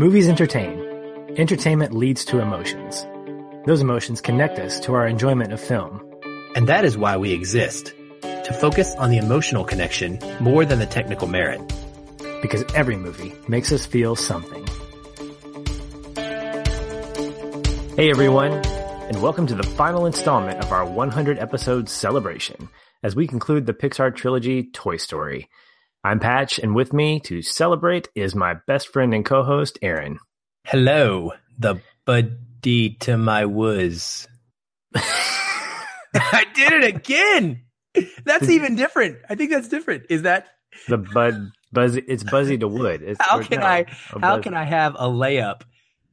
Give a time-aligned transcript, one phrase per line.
[0.00, 0.80] Movies entertain.
[1.36, 3.06] Entertainment leads to emotions.
[3.66, 6.00] Those emotions connect us to our enjoyment of film.
[6.56, 7.92] And that is why we exist.
[8.22, 11.60] To focus on the emotional connection more than the technical merit.
[12.40, 14.66] Because every movie makes us feel something.
[17.94, 22.70] Hey everyone, and welcome to the final installment of our 100 episode celebration
[23.02, 25.50] as we conclude the Pixar trilogy Toy Story.
[26.02, 30.18] I'm Patch, and with me to celebrate is my best friend and co-host, Aaron.
[30.64, 34.26] Hello, the buddy to my was.
[34.94, 37.64] I did it again.
[38.24, 39.18] That's even different.
[39.28, 40.06] I think that's different.
[40.08, 40.46] Is that
[40.88, 42.02] the bud buzzy?
[42.08, 43.02] It's buzzy to wood.
[43.02, 43.84] It's, how can no, I?
[44.22, 45.62] How can I have a layup?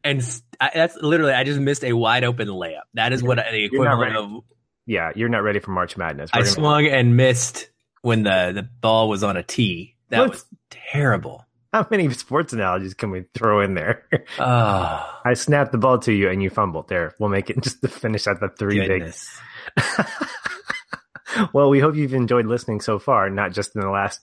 [0.04, 0.22] And
[0.60, 2.84] I, that's literally I just missed a wide open layup.
[2.96, 4.44] That is what the equivalent of.
[4.85, 6.29] Yeah, you're not ready for March Madness.
[6.34, 7.70] We're I swung and missed
[8.01, 9.95] when the the ball was on a tee.
[10.09, 11.45] That What's, was terrible.
[11.73, 14.05] How many sports analogies can we throw in there?
[14.39, 15.20] Oh.
[15.26, 16.87] I snapped the ball to you and you fumbled.
[16.87, 19.39] There, we'll make it just to finish at the three Goodness.
[19.76, 20.05] big.
[21.54, 24.21] well, we hope you've enjoyed listening so far, not just in the last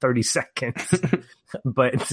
[0.00, 0.94] 30 seconds,
[1.64, 2.12] but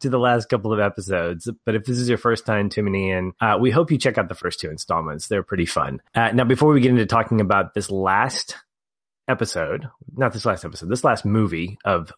[0.00, 1.48] to the last couple of episodes.
[1.64, 4.28] But if this is your first time tuning in, uh, we hope you check out
[4.28, 5.28] the first two installments.
[5.28, 6.02] They're pretty fun.
[6.14, 8.56] Uh, now, before we get into talking about this last
[9.30, 12.12] episode, not this last episode, this last movie of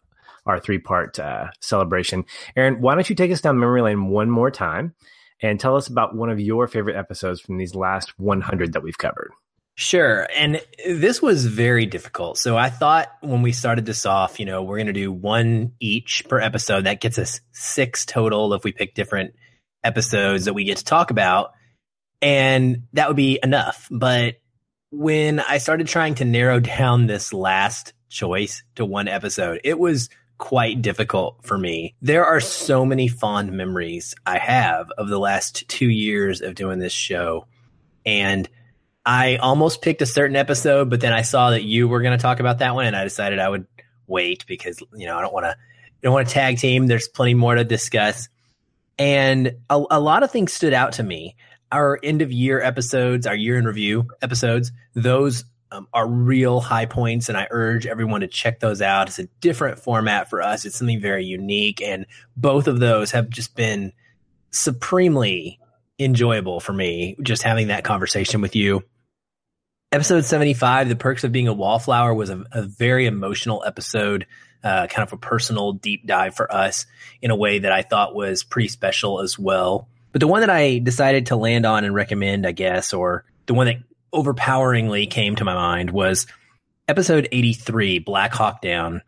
[0.45, 2.25] our three part uh, celebration.
[2.55, 4.93] Aaron, why don't you take us down memory lane one more time
[5.41, 8.97] and tell us about one of your favorite episodes from these last 100 that we've
[8.97, 9.31] covered?
[9.75, 10.27] Sure.
[10.35, 12.37] And this was very difficult.
[12.37, 15.73] So I thought when we started this off, you know, we're going to do one
[15.79, 16.85] each per episode.
[16.85, 19.33] That gets us six total if we pick different
[19.83, 21.53] episodes that we get to talk about.
[22.21, 23.87] And that would be enough.
[23.89, 24.35] But
[24.93, 30.09] when I started trying to narrow down this last choice to one episode, it was
[30.37, 31.95] quite difficult for me.
[32.01, 36.79] There are so many fond memories I have of the last two years of doing
[36.79, 37.47] this show.
[38.05, 38.47] And
[39.05, 42.21] I almost picked a certain episode, but then I saw that you were going to
[42.21, 43.65] talk about that one and I decided I would
[44.07, 45.55] wait because, you know, I don't want to,
[46.01, 46.87] don't want to tag team.
[46.87, 48.27] There's plenty more to discuss.
[48.99, 51.35] And a, a lot of things stood out to me.
[51.73, 56.85] Our end of year episodes, our year in review episodes, those um, are real high
[56.85, 59.07] points, and I urge everyone to check those out.
[59.07, 60.65] It's a different format for us.
[60.65, 62.05] It's something very unique, and
[62.37, 63.91] both of those have just been
[64.51, 65.59] supremely
[65.97, 67.17] enjoyable for me.
[67.23, 68.83] Just having that conversation with you.
[69.91, 74.27] Episode seventy-five, "The Perks of Being a Wallflower," was a, a very emotional episode.
[74.63, 76.85] Uh, kind of a personal deep dive for us
[77.21, 79.89] in a way that I thought was pretty special as well.
[80.13, 83.55] But the one that I decided to land on and recommend, I guess, or the
[83.55, 83.77] one that
[84.13, 86.27] overpoweringly came to my mind was
[86.87, 89.01] episode 83, Black Hawk Down.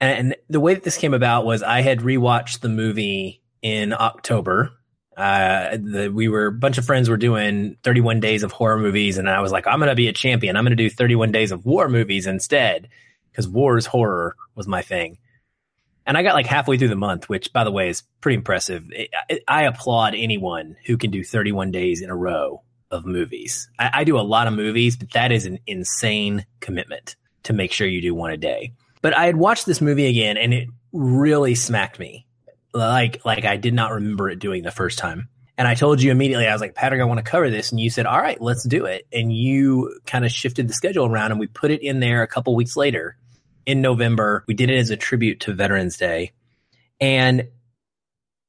[0.00, 4.72] And the way that this came about was I had rewatched the movie in October.
[5.16, 9.18] Uh, the, we were a bunch of friends were doing 31 days of horror movies,
[9.18, 10.56] and I was like, I'm going to be a champion.
[10.56, 12.88] I'm going to do 31 days of war movies instead
[13.30, 15.18] because wars horror was my thing.
[16.06, 18.84] And I got like halfway through the month, which by the way is pretty impressive.
[18.90, 19.10] It,
[19.48, 23.68] I applaud anyone who can do 31 days in a row of movies.
[23.78, 27.72] I, I do a lot of movies, but that is an insane commitment to make
[27.72, 28.72] sure you do one a day.
[29.02, 32.26] But I had watched this movie again and it really smacked me.
[32.72, 35.28] Like like I did not remember it doing the first time.
[35.58, 37.70] And I told you immediately, I was like, Patrick, I want to cover this.
[37.70, 39.06] And you said, all right, let's do it.
[39.10, 42.26] And you kind of shifted the schedule around and we put it in there a
[42.26, 43.16] couple weeks later
[43.66, 44.44] in November.
[44.46, 46.32] We did it as a tribute to Veterans Day.
[47.00, 47.48] And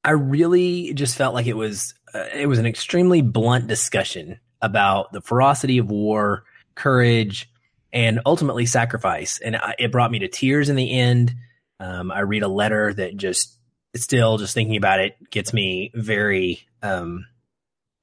[0.04, 5.12] I really just felt like it was uh, it was an extremely blunt discussion about
[5.12, 6.44] the ferocity of war,
[6.76, 7.52] courage,
[7.92, 9.40] and ultimately sacrifice.
[9.40, 11.36] And I, it brought me to tears in the end.
[11.80, 13.58] Um, I read a letter that just
[13.96, 17.26] still just thinking about it gets me very um,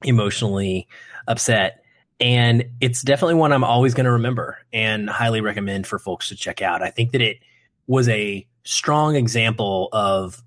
[0.03, 0.89] emotionally
[1.27, 1.84] upset.
[2.21, 6.37] And it's definitely one I'm always going to remember and highly recommend for folks to
[6.37, 6.83] check out.
[6.83, 7.39] I think that it
[7.87, 10.43] was a strong example of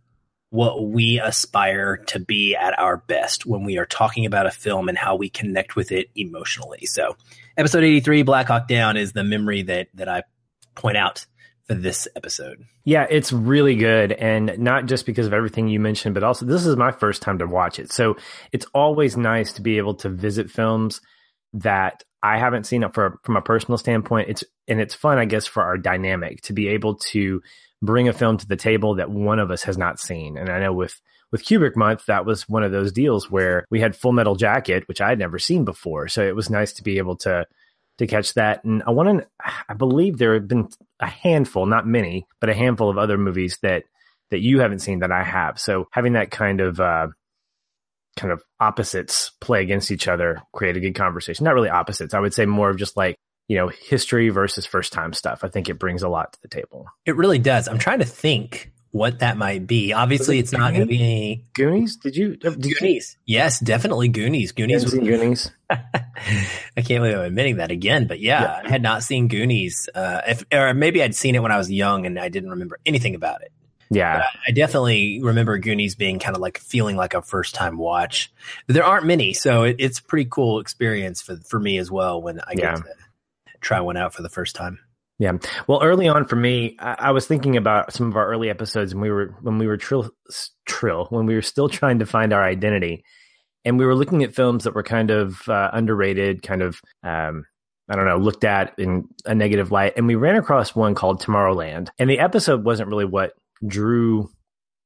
[0.49, 4.87] what we aspire to be at our best when we are talking about a film
[4.87, 6.85] and how we connect with it emotionally.
[6.85, 7.17] So,
[7.57, 10.23] episode 83, Black Hawk Down, is the memory that, that I
[10.73, 11.25] point out
[11.65, 12.63] for this episode.
[12.85, 14.13] Yeah, it's really good.
[14.13, 17.39] And not just because of everything you mentioned, but also this is my first time
[17.39, 17.91] to watch it.
[17.91, 18.15] So,
[18.53, 21.01] it's always nice to be able to visit films
[21.53, 24.29] that I haven't seen it for from a personal standpoint.
[24.29, 27.41] It's and it's fun, I guess, for our dynamic to be able to
[27.81, 30.37] bring a film to the table that one of us has not seen.
[30.37, 30.99] And I know with
[31.31, 34.87] with Kubrick Month, that was one of those deals where we had Full Metal Jacket,
[34.87, 36.07] which I had never seen before.
[36.07, 37.45] So it was nice to be able to
[37.97, 38.63] to catch that.
[38.63, 39.27] And I want to,
[39.67, 43.57] I believe there have been a handful, not many, but a handful of other movies
[43.61, 43.83] that
[44.29, 45.59] that you haven't seen that I have.
[45.59, 47.07] So having that kind of uh,
[48.17, 51.43] kind of opposites play against each other create a good conversation.
[51.43, 52.13] Not really opposites.
[52.13, 53.15] I would say more of just like
[53.47, 55.43] you know history versus first time stuff.
[55.43, 56.87] I think it brings a lot to the table.
[57.05, 57.67] It really does.
[57.67, 59.93] I'm trying to think what that might be.
[59.93, 61.97] Obviously, it's not going to be any Goonies.
[61.97, 62.35] Did you?
[62.35, 63.17] Did Goonies?
[63.25, 64.51] You, yes, definitely Goonies.
[64.51, 64.91] Goonies.
[64.93, 65.51] Goonies.
[65.69, 65.79] I
[66.77, 68.61] can't believe I'm admitting that again, but yeah, yeah.
[68.65, 69.89] I had not seen Goonies.
[69.93, 72.79] Uh, if, or maybe I'd seen it when I was young and I didn't remember
[72.85, 73.51] anything about it.
[73.89, 78.31] Yeah, I definitely remember Goonies being kind of like feeling like a first time watch.
[78.67, 82.21] There aren't many, so it, it's a pretty cool experience for for me as well
[82.21, 82.75] when I get yeah.
[82.75, 82.83] to
[83.61, 84.79] try one out for the first time.
[85.19, 85.37] Yeah.
[85.65, 88.91] Well, early on for me, I, I, was thinking about some of our early episodes
[88.91, 90.11] and we were when we were trill
[90.65, 93.03] trill when we were still trying to find our identity,
[93.65, 97.45] and we were looking at films that were kind of uh, underrated, kind of um,
[97.89, 101.21] I don't know, looked at in a negative light, and we ran across one called
[101.21, 103.33] Tomorrowland, and the episode wasn't really what
[103.65, 104.29] drew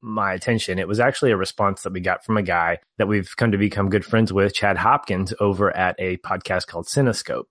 [0.01, 0.79] my attention.
[0.79, 3.57] It was actually a response that we got from a guy that we've come to
[3.57, 7.45] become good friends with, Chad Hopkins, over at a podcast called Cinescope.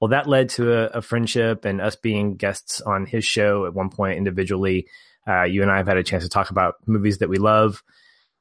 [0.00, 3.74] Well, that led to a, a friendship and us being guests on his show at
[3.74, 4.88] one point individually.
[5.26, 7.82] Uh, you and I have had a chance to talk about movies that we love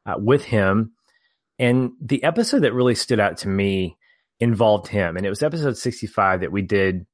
[0.06, 0.94] uh, with him.
[1.60, 3.98] And the episode that really stood out to me
[4.40, 5.16] involved him.
[5.16, 7.06] And it was episode 65 that we did.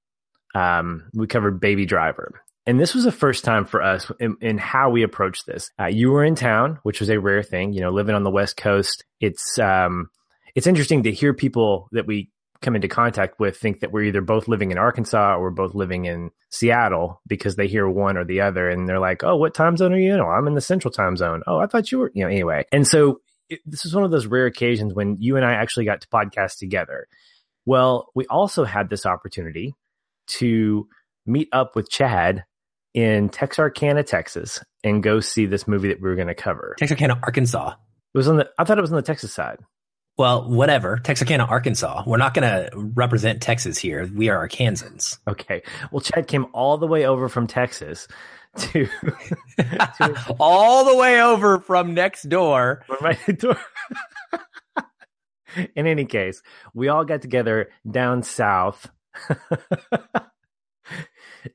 [0.55, 2.41] Um, we covered Baby Driver.
[2.69, 5.71] And this was the first time for us in, in how we approached this.
[5.79, 7.73] Uh, you were in town, which was a rare thing.
[7.73, 10.11] You know, living on the West Coast, it's um,
[10.53, 12.29] it's interesting to hear people that we
[12.61, 15.73] come into contact with think that we're either both living in Arkansas or we're both
[15.73, 19.55] living in Seattle because they hear one or the other and they're like, "Oh, what
[19.55, 21.91] time zone are you in?" "Oh, I'm in the Central Time Zone." "Oh, I thought
[21.91, 22.29] you were," you know.
[22.29, 23.19] Anyway, and so
[23.49, 26.07] it, this is one of those rare occasions when you and I actually got to
[26.09, 27.07] podcast together.
[27.65, 29.73] Well, we also had this opportunity
[30.37, 30.87] to
[31.25, 32.43] meet up with Chad
[32.93, 36.75] in Texarkana, Texas, and go see this movie that we were going to cover.
[36.77, 37.69] Texarkana, Arkansas.
[38.13, 38.49] It was on the.
[38.57, 39.59] I thought it was on the Texas side.
[40.17, 40.97] Well, whatever.
[40.97, 42.03] Texarkana, Arkansas.
[42.05, 44.09] We're not going to represent Texas here.
[44.13, 45.17] We are Arkansans.
[45.25, 45.61] Okay.
[45.91, 48.05] Well, Chad came all the way over from Texas
[48.57, 48.85] to,
[49.57, 52.83] to all the way over from next door.
[52.85, 53.57] From right door.
[55.75, 56.43] In any case,
[56.73, 58.89] we all got together down south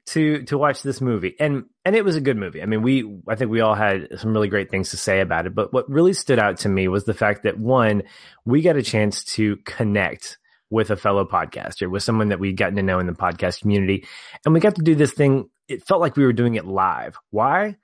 [0.07, 1.35] to to watch this movie.
[1.39, 2.63] And and it was a good movie.
[2.63, 5.47] I mean we i think we all had some really great things to say about
[5.47, 5.55] it.
[5.55, 8.05] But what really stood out to me was the fact that one
[8.45, 10.39] we got a chance to connect
[10.71, 14.07] with a fellow podcaster with someone that we'd gotten to know in the podcast community.
[14.45, 15.49] And we got to do this thing.
[15.69, 17.17] It felt like we were doing it live.
[17.31, 17.77] Why?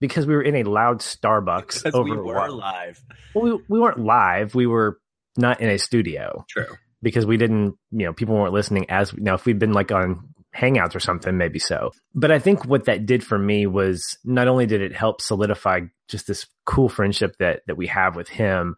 [0.00, 3.02] Because we were in a loud starbucks because over we were live.
[3.34, 4.54] Well we, we weren't live.
[4.54, 4.98] We were
[5.36, 6.44] not in a studio.
[6.48, 6.66] True.
[7.02, 9.34] Because we didn't, you know, people weren't listening as now.
[9.34, 11.92] If we'd been like on Hangouts or something, maybe so.
[12.14, 15.80] But I think what that did for me was not only did it help solidify
[16.08, 18.76] just this cool friendship that that we have with him,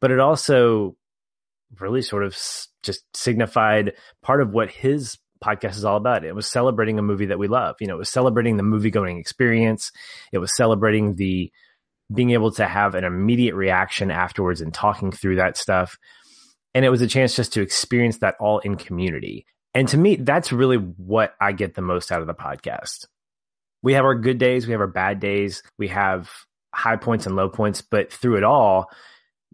[0.00, 0.96] but it also
[1.80, 2.36] really sort of
[2.82, 6.24] just signified part of what his podcast is all about.
[6.24, 7.76] It was celebrating a movie that we love.
[7.80, 9.92] You know, it was celebrating the movie going experience.
[10.32, 11.52] It was celebrating the
[12.12, 15.98] being able to have an immediate reaction afterwards and talking through that stuff.
[16.74, 19.46] And it was a chance just to experience that all in community.
[19.76, 23.04] And to me, that's really what I get the most out of the podcast.
[23.82, 26.30] We have our good days, we have our bad days, we have
[26.74, 28.86] high points and low points, but through it all,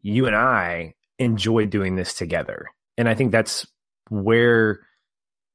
[0.00, 2.68] you and I enjoy doing this together.
[2.96, 3.66] And I think that's
[4.10, 4.86] where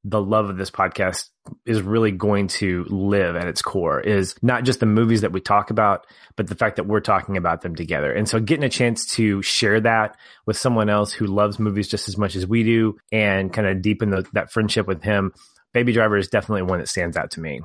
[0.03, 1.29] the love of this podcast
[1.65, 5.41] is really going to live at its core is not just the movies that we
[5.41, 8.11] talk about, but the fact that we're talking about them together.
[8.13, 12.07] And so getting a chance to share that with someone else who loves movies just
[12.07, 15.33] as much as we do and kind of deepen the, that friendship with him,
[15.73, 17.61] Baby Driver is definitely one that stands out to me.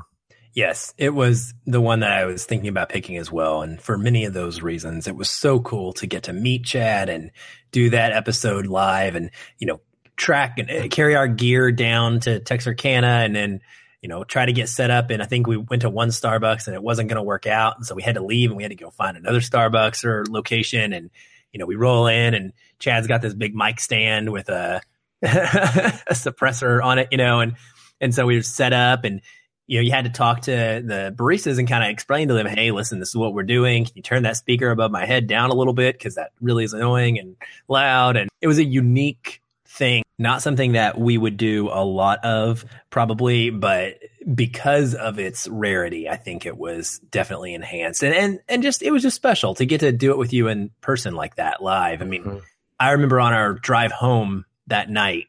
[0.54, 3.62] Yes, it was the one that I was thinking about picking as well.
[3.62, 7.08] And for many of those reasons, it was so cool to get to meet Chad
[7.08, 7.30] and
[7.70, 9.80] do that episode live and, you know,
[10.22, 13.60] track and uh, carry our gear down to Texarkana and then,
[14.00, 15.10] you know, try to get set up.
[15.10, 17.76] And I think we went to one Starbucks and it wasn't going to work out.
[17.76, 20.24] And so we had to leave and we had to go find another Starbucks or
[20.30, 20.92] location.
[20.92, 21.10] And,
[21.52, 24.80] you know, we roll in and Chad's got this big mic stand with a,
[25.22, 27.56] a suppressor on it, you know, and,
[28.00, 29.20] and so we were set up and,
[29.66, 32.46] you know, you had to talk to the baristas and kind of explain to them,
[32.46, 33.84] hey, listen, this is what we're doing.
[33.84, 35.96] Can you turn that speaker above my head down a little bit?
[35.96, 37.36] Because that really is annoying and
[37.68, 38.16] loud.
[38.16, 39.41] And it was a unique
[39.72, 43.98] thing, not something that we would do a lot of probably, but
[44.34, 48.90] because of its rarity, I think it was definitely enhanced and, and, and just, it
[48.90, 52.02] was just special to get to do it with you in person like that live.
[52.02, 52.38] I mean, mm-hmm.
[52.78, 55.26] I remember on our drive home that night,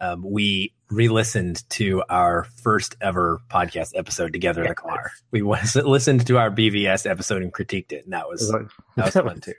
[0.00, 5.12] um, we re-listened to our first ever podcast episode together in the car.
[5.30, 8.50] We was, listened to our BVS episode and critiqued it, and that was
[8.96, 9.54] that was fun too.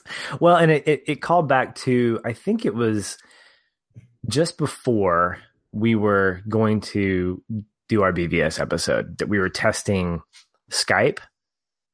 [0.40, 3.18] well, and it, it, it called back to I think it was
[4.28, 5.38] just before
[5.72, 7.42] we were going to
[7.88, 10.22] do our BVS episode that we were testing
[10.70, 11.18] Skype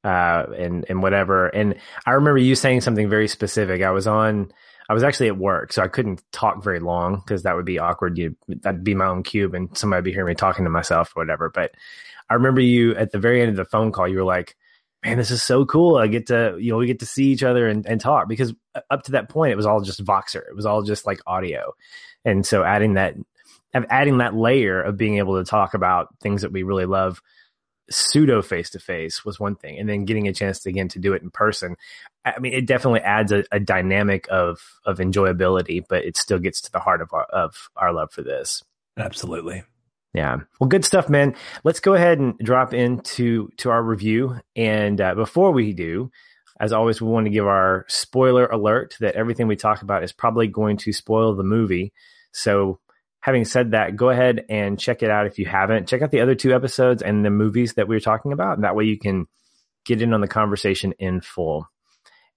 [0.05, 1.49] uh, and and whatever.
[1.49, 1.77] And
[2.07, 3.83] I remember you saying something very specific.
[3.83, 4.53] I was on
[4.89, 7.79] I was actually at work, so I couldn't talk very long because that would be
[7.79, 8.19] awkward.
[8.19, 11.13] You that'd be my own cube, and somebody would be hearing me talking to myself
[11.15, 11.51] or whatever.
[11.51, 11.73] But
[12.29, 14.57] I remember you at the very end of the phone call, you were like,
[15.05, 15.97] "Man, this is so cool!
[15.97, 18.55] I get to you know we get to see each other and, and talk." Because
[18.91, 20.43] up to that point, it was all just Voxer.
[20.49, 21.75] It was all just like audio,
[22.25, 23.15] and so adding that
[23.75, 27.23] adding that layer of being able to talk about things that we really love
[27.91, 30.99] pseudo face to face was one thing, and then getting a chance to, again to
[30.99, 31.77] do it in person.
[32.25, 36.61] I mean, it definitely adds a, a, dynamic of of enjoyability, but it still gets
[36.63, 38.63] to the heart of our, of our love for this.
[38.97, 39.65] Absolutely.
[40.15, 40.39] Yeah.
[40.61, 41.35] Well, good stuff, man.
[41.65, 44.39] Let's go ahead and drop into to our review.
[44.55, 46.11] And uh, before we do,
[46.61, 50.13] as always, we want to give our spoiler alert that everything we talk about is
[50.13, 51.93] probably going to spoil the movie.
[52.33, 52.79] So
[53.21, 55.89] having said that, go ahead and check it out if you haven't.
[55.89, 58.57] Check out the other two episodes and the movies that we are talking about.
[58.57, 59.27] And that way you can
[59.87, 61.67] get in on the conversation in full.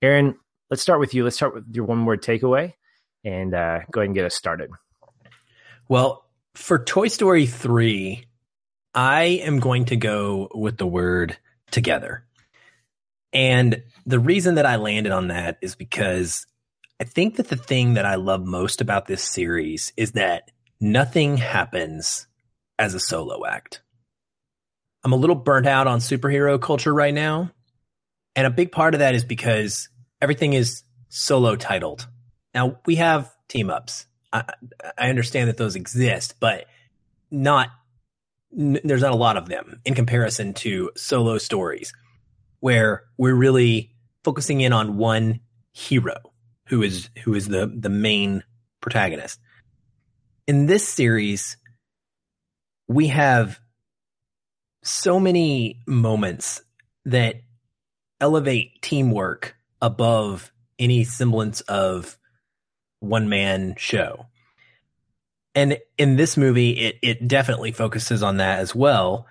[0.02, 0.38] Aaron,
[0.70, 1.24] let's start with you.
[1.24, 2.74] Let's start with your one word takeaway
[3.24, 4.70] and uh, go ahead and get us started.
[5.88, 8.26] Well, for Toy Story 3,
[8.94, 11.38] I am going to go with the word
[11.72, 12.26] together.
[13.34, 16.48] And the reason that I landed on that is because
[17.02, 21.38] I think that the thing that I love most about this series is that nothing
[21.38, 22.28] happens
[22.80, 23.82] as a solo act.
[25.04, 27.52] I'm a little burnt out on superhero culture right now.
[28.36, 29.90] And a big part of that is because
[30.22, 32.08] everything is solo titled.
[32.54, 34.06] Now we have team ups.
[34.34, 34.44] I,
[34.98, 36.66] I understand that those exist, but
[37.32, 37.70] not,
[38.58, 41.94] n- there's not a lot of them in comparison to solo stories
[42.60, 43.92] where we're really
[44.24, 45.40] focusing in on one
[45.72, 46.16] hero
[46.68, 48.44] who is, who is the, the main
[48.82, 49.40] protagonist
[50.48, 51.58] in this series,
[52.88, 53.60] we have
[54.84, 56.62] so many moments
[57.06, 57.38] that
[58.26, 62.18] elevate teamwork above any semblance of
[63.00, 64.26] one man show.
[65.54, 69.28] And in this movie, it, it definitely focuses on that as well,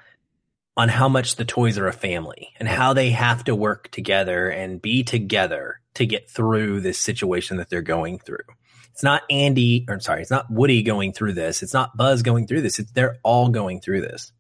[0.77, 4.49] on how much the toys are a family and how they have to work together
[4.49, 8.47] and be together to get through this situation that they're going through.
[8.93, 11.65] It's not Andy, or I'm sorry, it's not Woody going through this.
[11.65, 12.79] It's not Buzz going through this.
[12.79, 14.33] It's, they're all going through this.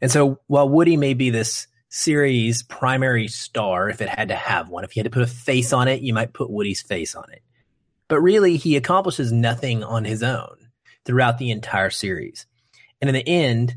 [0.00, 4.70] And so while Woody may be this series primary star, if it had to have
[4.70, 7.14] one, if you had to put a face on it, you might put Woody's face
[7.14, 7.42] on it.
[8.08, 10.70] But really, he accomplishes nothing on his own
[11.04, 12.46] throughout the entire series.
[13.00, 13.76] And in the end,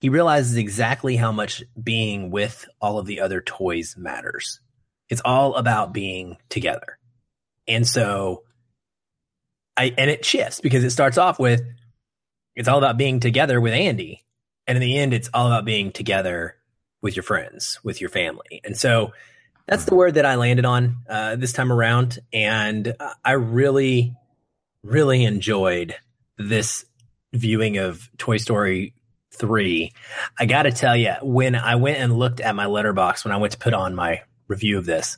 [0.00, 4.60] he realizes exactly how much being with all of the other toys matters.
[5.08, 6.98] It's all about being together.
[7.68, 8.42] And so
[9.76, 11.62] I, and it shifts because it starts off with
[12.56, 14.24] it's all about being together with Andy.
[14.66, 16.56] And in the end, it's all about being together
[17.02, 18.60] with your friends, with your family.
[18.64, 19.12] And so
[19.66, 22.18] that's the word that I landed on uh, this time around.
[22.32, 24.14] And I really,
[24.82, 25.94] really enjoyed
[26.38, 26.84] this
[27.32, 28.94] viewing of Toy Story
[29.32, 29.92] 3.
[30.38, 33.36] I got to tell you, when I went and looked at my Letterboxd, when I
[33.38, 35.16] went to put on my review of this,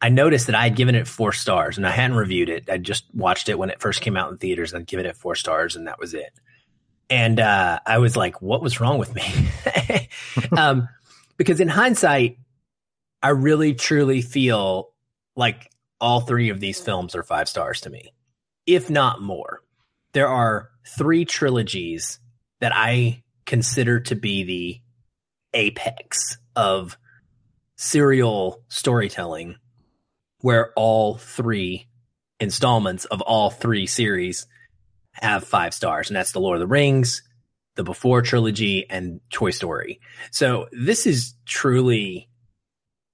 [0.00, 2.70] I noticed that I had given it four stars and I hadn't reviewed it.
[2.70, 4.72] I just watched it when it first came out in theaters.
[4.72, 6.32] And I'd given it four stars and that was it.
[7.10, 10.08] And uh, I was like, what was wrong with me?
[10.56, 10.88] um,
[11.36, 12.38] because in hindsight,
[13.22, 14.92] I really truly feel
[15.36, 18.12] like all three of these films are five stars to me,
[18.66, 19.60] if not more.
[20.12, 22.20] There are three trilogies
[22.60, 24.80] that I consider to be the
[25.52, 26.96] apex of
[27.76, 29.56] serial storytelling
[30.40, 31.88] where all three
[32.38, 34.46] installments of all three series
[35.12, 37.22] have five stars, and that's the Lord of the Rings,
[37.76, 40.00] the Before trilogy, and Toy Story.
[40.30, 42.28] So this is truly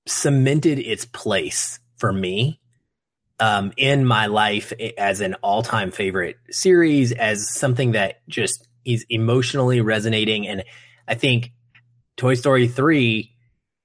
[0.07, 2.61] cemented its place for me
[3.41, 9.81] um, in my life as an all-time favorite series, as something that just is emotionally
[9.81, 10.65] resonating, and
[11.09, 11.53] I think
[12.17, 13.33] Toy Story three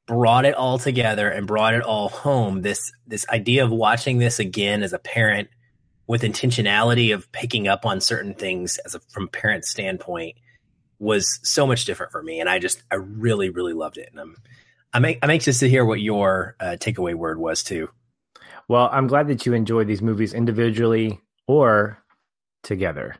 [0.07, 2.61] brought it all together and brought it all home.
[2.61, 5.49] This this idea of watching this again as a parent
[6.11, 10.35] with intentionality of picking up on certain things as a from parent standpoint
[10.99, 14.19] was so much different for me, and I just I really really loved it, and
[14.19, 14.35] I'm
[14.93, 17.87] I'm I'm anxious to hear what your uh, takeaway word was too.
[18.67, 21.97] Well, I'm glad that you enjoyed these movies individually or
[22.61, 23.15] together.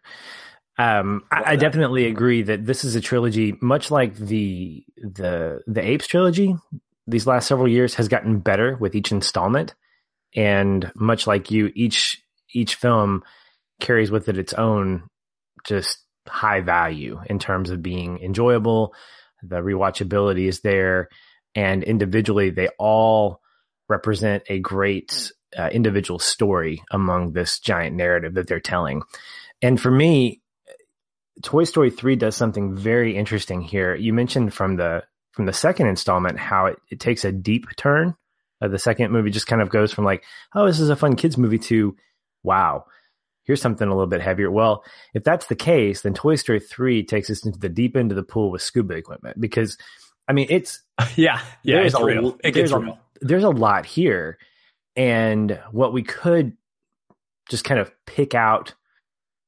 [0.78, 5.82] Um, I, I, definitely agree that this is a trilogy, much like the the the
[5.82, 6.58] Apes trilogy.
[7.08, 9.76] These last several years has gotten better with each installment,
[10.36, 12.21] and much like you, each
[12.54, 13.24] each film
[13.80, 15.04] carries with it its own
[15.66, 18.94] just high value in terms of being enjoyable.
[19.44, 21.10] The rewatchability is there,
[21.56, 23.42] and individually, they all
[23.90, 29.02] represent a great uh, individual story among this giant narrative that they're telling.
[29.62, 30.42] And for me,
[31.42, 33.96] Toy Story 3 does something very interesting here.
[33.96, 38.16] You mentioned from the from the second installment how it, it takes a deep turn.
[38.62, 41.16] Uh, the second movie just kind of goes from like, oh, this is a fun
[41.16, 41.96] kids movie to
[42.44, 42.86] wow,
[43.44, 44.52] here's something a little bit heavier.
[44.52, 44.84] Well,
[45.14, 48.16] if that's the case, then Toy Story 3 takes us into the deep end of
[48.16, 49.78] the pool with scuba equipment because
[50.28, 50.82] I mean, it's
[51.16, 52.38] yeah, yeah, it's a, real.
[52.44, 52.94] It there's real.
[52.94, 54.38] A, there's a lot here,
[54.96, 56.56] and what we could
[57.50, 58.74] just kind of pick out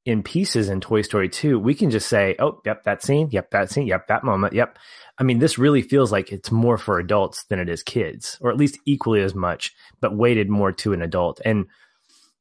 [0.06, 3.52] in pieces in Toy Story 2, we can just say, oh, yep, that scene, yep,
[3.52, 4.78] that scene, yep, that moment, yep.
[5.18, 8.52] I mean, this really feels like it's more for adults than it is kids, or
[8.52, 11.40] at least equally as much, but weighted more to an adult.
[11.46, 11.68] And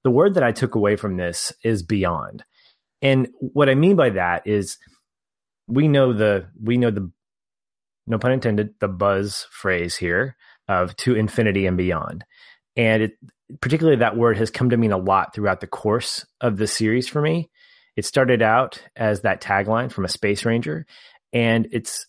[0.04, 2.44] the word that I took away from this is beyond.
[3.00, 4.78] And what I mean by that is
[5.66, 7.11] we know the we know the
[8.06, 10.37] no pun intended, the buzz phrase here
[10.68, 12.25] of to infinity and beyond.
[12.76, 13.12] And it
[13.61, 17.09] particularly that word has come to mean a lot throughout the course of the series
[17.09, 17.50] for me.
[17.97, 20.87] It started out as that tagline from a space ranger,
[21.32, 22.06] and it's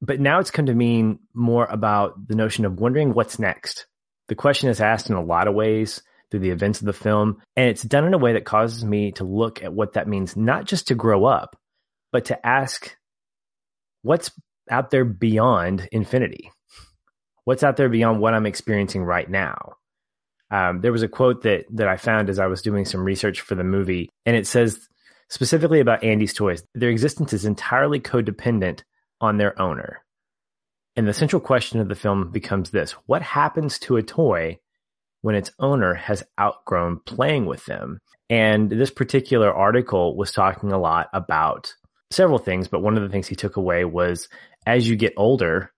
[0.00, 3.86] but now it's come to mean more about the notion of wondering what's next.
[4.28, 6.02] The question is asked in a lot of ways
[6.34, 9.12] through the events of the film, and it's done in a way that causes me
[9.12, 11.56] to look at what that means, not just to grow up,
[12.10, 12.96] but to ask
[14.02, 14.32] what's
[14.68, 16.50] out there beyond infinity?
[17.44, 19.74] What's out there beyond what I'm experiencing right now?
[20.50, 23.40] Um, there was a quote that that I found as I was doing some research
[23.40, 24.88] for the movie, and it says
[25.28, 28.82] specifically about Andy's toys, their existence is entirely codependent
[29.20, 30.02] on their owner.
[30.96, 34.58] And the central question of the film becomes this: What happens to a toy
[35.24, 37.98] when its owner has outgrown playing with them?
[38.28, 41.72] And this particular article was talking a lot about
[42.10, 44.28] several things, but one of the things he took away was
[44.66, 45.72] as you get older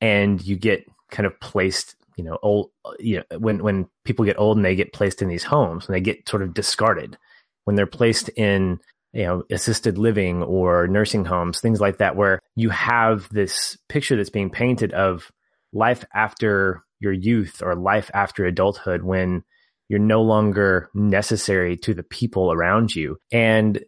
[0.00, 4.38] and you get kind of placed you know old you know when when people get
[4.38, 7.18] old and they get placed in these homes and they get sort of discarded
[7.64, 8.78] when they're placed in
[9.12, 14.16] you know assisted living or nursing homes things like that where you have this picture
[14.16, 15.32] that's being painted of
[15.72, 19.44] life after your youth or life after adulthood when
[19.88, 23.84] you're no longer necessary to the people around you and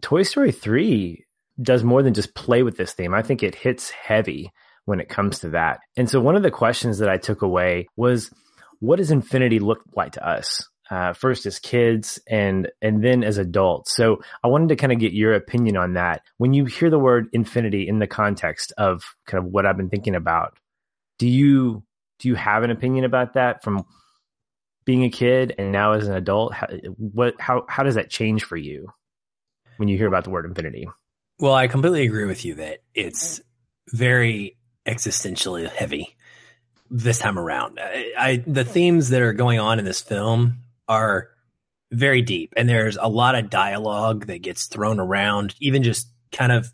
[0.00, 1.24] Toy Story 3
[1.60, 3.14] does more than just play with this theme.
[3.14, 4.52] I think it hits heavy
[4.84, 5.80] when it comes to that.
[5.96, 8.30] And so one of the questions that I took away was
[8.80, 10.66] what does infinity look like to us?
[10.90, 13.94] Uh, first as kids and and then as adults.
[13.94, 16.22] So I wanted to kind of get your opinion on that.
[16.38, 19.90] When you hear the word infinity in the context of kind of what I've been
[19.90, 20.56] thinking about,
[21.18, 21.82] do you
[22.18, 23.84] do you have an opinion about that from
[24.84, 26.54] being a kid and now as an adult?
[26.54, 28.88] How, what how how does that change for you
[29.76, 30.88] when you hear about the word infinity?
[31.38, 33.40] Well, I completely agree with you that it's
[33.92, 36.16] very existentially heavy
[36.90, 37.78] this time around.
[37.80, 41.28] I, I, the themes that are going on in this film are
[41.92, 46.50] very deep, and there's a lot of dialogue that gets thrown around, even just kind
[46.50, 46.72] of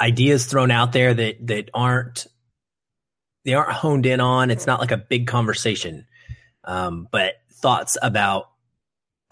[0.00, 2.26] ideas thrown out there that that aren't
[3.44, 4.50] they aren't honed in on.
[4.50, 6.06] It's not like a big conversation,
[6.64, 8.50] um, but thoughts about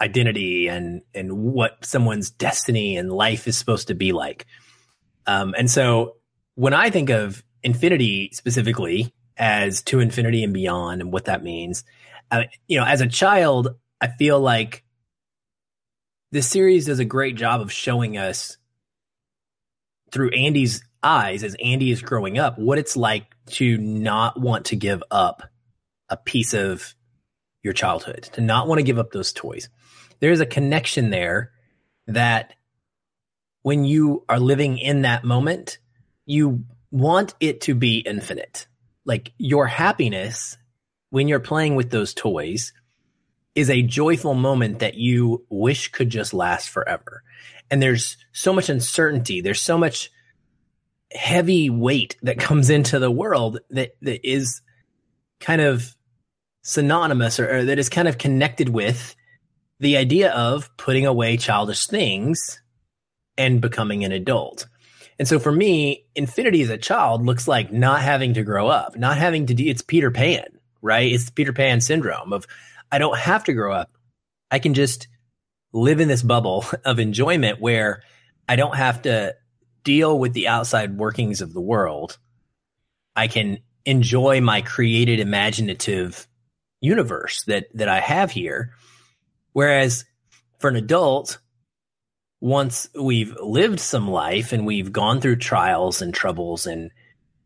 [0.01, 4.45] identity and and what someone's destiny and life is supposed to be like.
[5.25, 6.17] Um, and so
[6.55, 11.83] when I think of infinity specifically as to infinity and beyond and what that means,
[12.31, 14.83] uh, you know, as a child, I feel like
[16.31, 18.57] this series does a great job of showing us
[20.11, 24.75] through Andy's eyes as Andy is growing up what it's like to not want to
[24.75, 25.43] give up
[26.09, 26.95] a piece of
[27.61, 29.69] your childhood, to not want to give up those toys
[30.23, 31.51] there's a connection there
[32.07, 32.53] that
[33.61, 35.79] when you are living in that moment,
[36.25, 38.67] you want it to be infinite.
[39.03, 40.57] Like your happiness
[41.09, 42.71] when you're playing with those toys
[43.53, 47.21] is a joyful moment that you wish could just last forever.
[47.69, 49.41] And there's so much uncertainty.
[49.41, 50.09] There's so much
[51.13, 54.61] heavy weight that comes into the world that, that is
[55.39, 55.95] kind of
[56.63, 59.15] synonymous or, or that is kind of connected with
[59.79, 62.61] the idea of putting away childish things
[63.37, 64.67] and becoming an adult.
[65.19, 68.97] And so for me, infinity as a child looks like not having to grow up,
[68.97, 70.45] not having to do it's Peter Pan,
[70.81, 71.11] right?
[71.11, 72.47] It's Peter Pan syndrome of
[72.91, 73.91] I don't have to grow up.
[74.49, 75.07] I can just
[75.71, 78.03] live in this bubble of enjoyment where
[78.47, 79.35] I don't have to
[79.83, 82.17] deal with the outside workings of the world.
[83.15, 86.27] I can enjoy my created imaginative
[86.81, 88.73] universe that that I have here.
[89.53, 90.05] Whereas
[90.59, 91.39] for an adult,
[92.41, 96.91] once we've lived some life and we've gone through trials and troubles and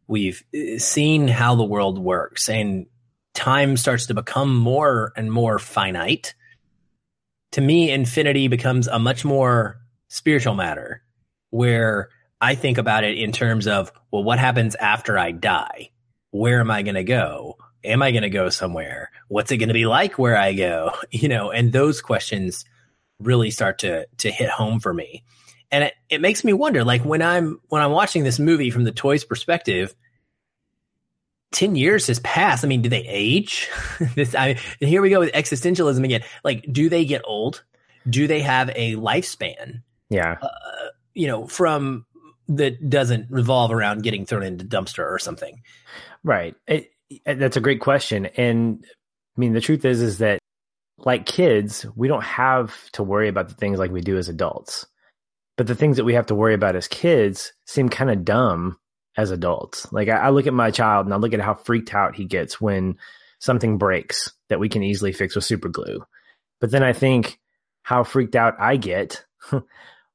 [0.07, 2.87] we've uh, seen how the world works and
[3.33, 6.33] time starts to become more and more finite,
[7.51, 11.03] to me, infinity becomes a much more spiritual matter
[11.49, 15.91] where I think about it in terms of, well, what happens after I die?
[16.31, 17.57] Where am I going to go?
[17.83, 19.11] Am I going to go somewhere?
[19.27, 20.93] What's it going to be like where I go?
[21.11, 22.65] You know, and those questions
[23.19, 25.23] really start to to hit home for me.
[25.71, 28.83] And it, it makes me wonder, like when I'm when I'm watching this movie from
[28.83, 29.95] the toys perspective,
[31.53, 32.63] 10 years has passed.
[32.63, 33.69] I mean, do they age?
[34.15, 36.23] this I and here we go with existentialism again.
[36.43, 37.63] Like, do they get old?
[38.09, 39.81] Do they have a lifespan?
[40.09, 40.37] Yeah.
[40.41, 40.49] Uh,
[41.13, 42.05] you know, from
[42.49, 45.61] that doesn't revolve around getting thrown into dumpster or something.
[46.23, 46.55] Right.
[46.67, 48.27] It, it, that's a great question.
[48.37, 48.85] And
[49.37, 50.39] I mean, the truth is, is that
[50.97, 54.85] like kids, we don't have to worry about the things like we do as adults.
[55.57, 58.77] But the things that we have to worry about as kids seem kind of dumb
[59.17, 59.91] as adults.
[59.91, 62.25] Like I, I, look at my child and I look at how freaked out he
[62.25, 62.97] gets when
[63.39, 66.03] something breaks that we can easily fix with super glue.
[66.61, 67.39] But then I think
[67.81, 69.25] how freaked out I get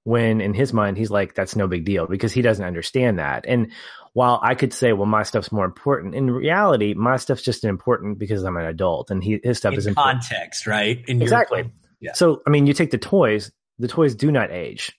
[0.04, 3.44] when in his mind he's like, that's no big deal because he doesn't understand that.
[3.46, 3.72] And
[4.14, 8.18] while I could say, well, my stuff's more important, in reality, my stuff's just important
[8.18, 11.02] because I'm an adult and he, his stuff in is in context, right?
[11.06, 11.60] In exactly.
[11.60, 12.12] Your, yeah.
[12.14, 14.92] So, I mean, you take the toys, the toys do not age.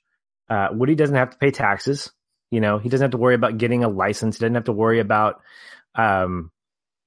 [0.49, 2.11] Uh, Woody doesn't have to pay taxes.
[2.49, 4.37] You know, he doesn't have to worry about getting a license.
[4.37, 5.41] He doesn't have to worry about,
[5.95, 6.51] um,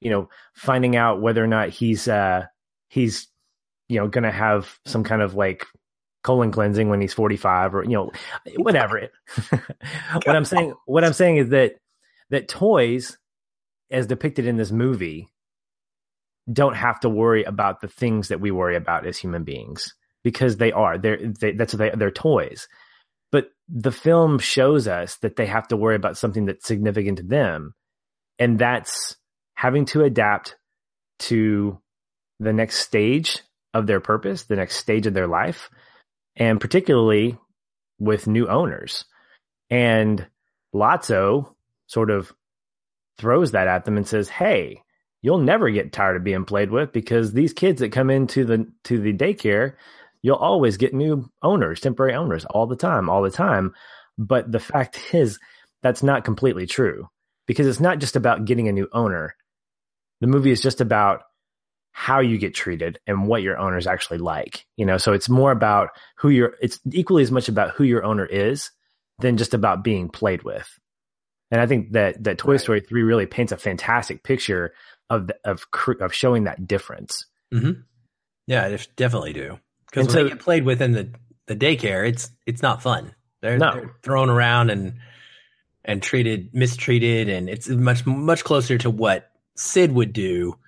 [0.00, 2.46] you know, finding out whether or not he's, uh,
[2.88, 3.28] he's,
[3.88, 5.66] you know, going to have some kind of like
[6.26, 8.10] colon cleansing when he's 45 or, you know,
[8.56, 8.98] whatever.
[8.98, 9.12] it.
[10.24, 11.76] what I'm saying, what I'm saying is that
[12.30, 13.16] that toys,
[13.92, 15.28] as depicted in this movie,
[16.52, 20.56] don't have to worry about the things that we worry about as human beings because
[20.56, 22.66] they are they're they, that's they, they're toys.
[23.30, 27.24] But the film shows us that they have to worry about something that's significant to
[27.24, 27.74] them,
[28.38, 29.16] and that's
[29.54, 30.56] having to adapt
[31.20, 31.80] to
[32.40, 33.42] the next stage
[33.74, 35.70] of their purpose, the next stage of their life,
[36.36, 37.38] and particularly
[37.98, 39.04] with new owners.
[39.70, 40.26] And
[40.74, 41.54] Lotso
[41.86, 42.32] sort of
[43.18, 44.82] throws that at them and says, "Hey,
[45.22, 48.70] you'll never get tired of being played with because these kids that come into the
[48.84, 49.74] to the daycare,
[50.22, 53.74] you'll always get new owners, temporary owners all the time, all the time."
[54.18, 55.38] But the fact is
[55.82, 57.08] that's not completely true
[57.46, 59.36] because it's not just about getting a new owner.
[60.20, 61.22] The movie is just about
[61.98, 64.66] how you get treated and what your owner's actually like.
[64.76, 68.04] You know, so it's more about who you're it's equally as much about who your
[68.04, 68.70] owner is
[69.18, 70.68] than just about being played with.
[71.50, 74.74] And I think that that Toy Story three really paints a fantastic picture
[75.08, 75.64] of the, of
[75.98, 77.24] of showing that difference.
[77.54, 77.80] Mm-hmm.
[78.46, 79.58] Yeah, they definitely do.
[79.86, 81.14] Because when so, they get played with in the
[81.46, 83.14] the daycare, it's it's not fun.
[83.40, 83.72] They're, no.
[83.72, 84.98] they're thrown around and
[85.82, 90.58] and treated mistreated, and it's much much closer to what Sid would do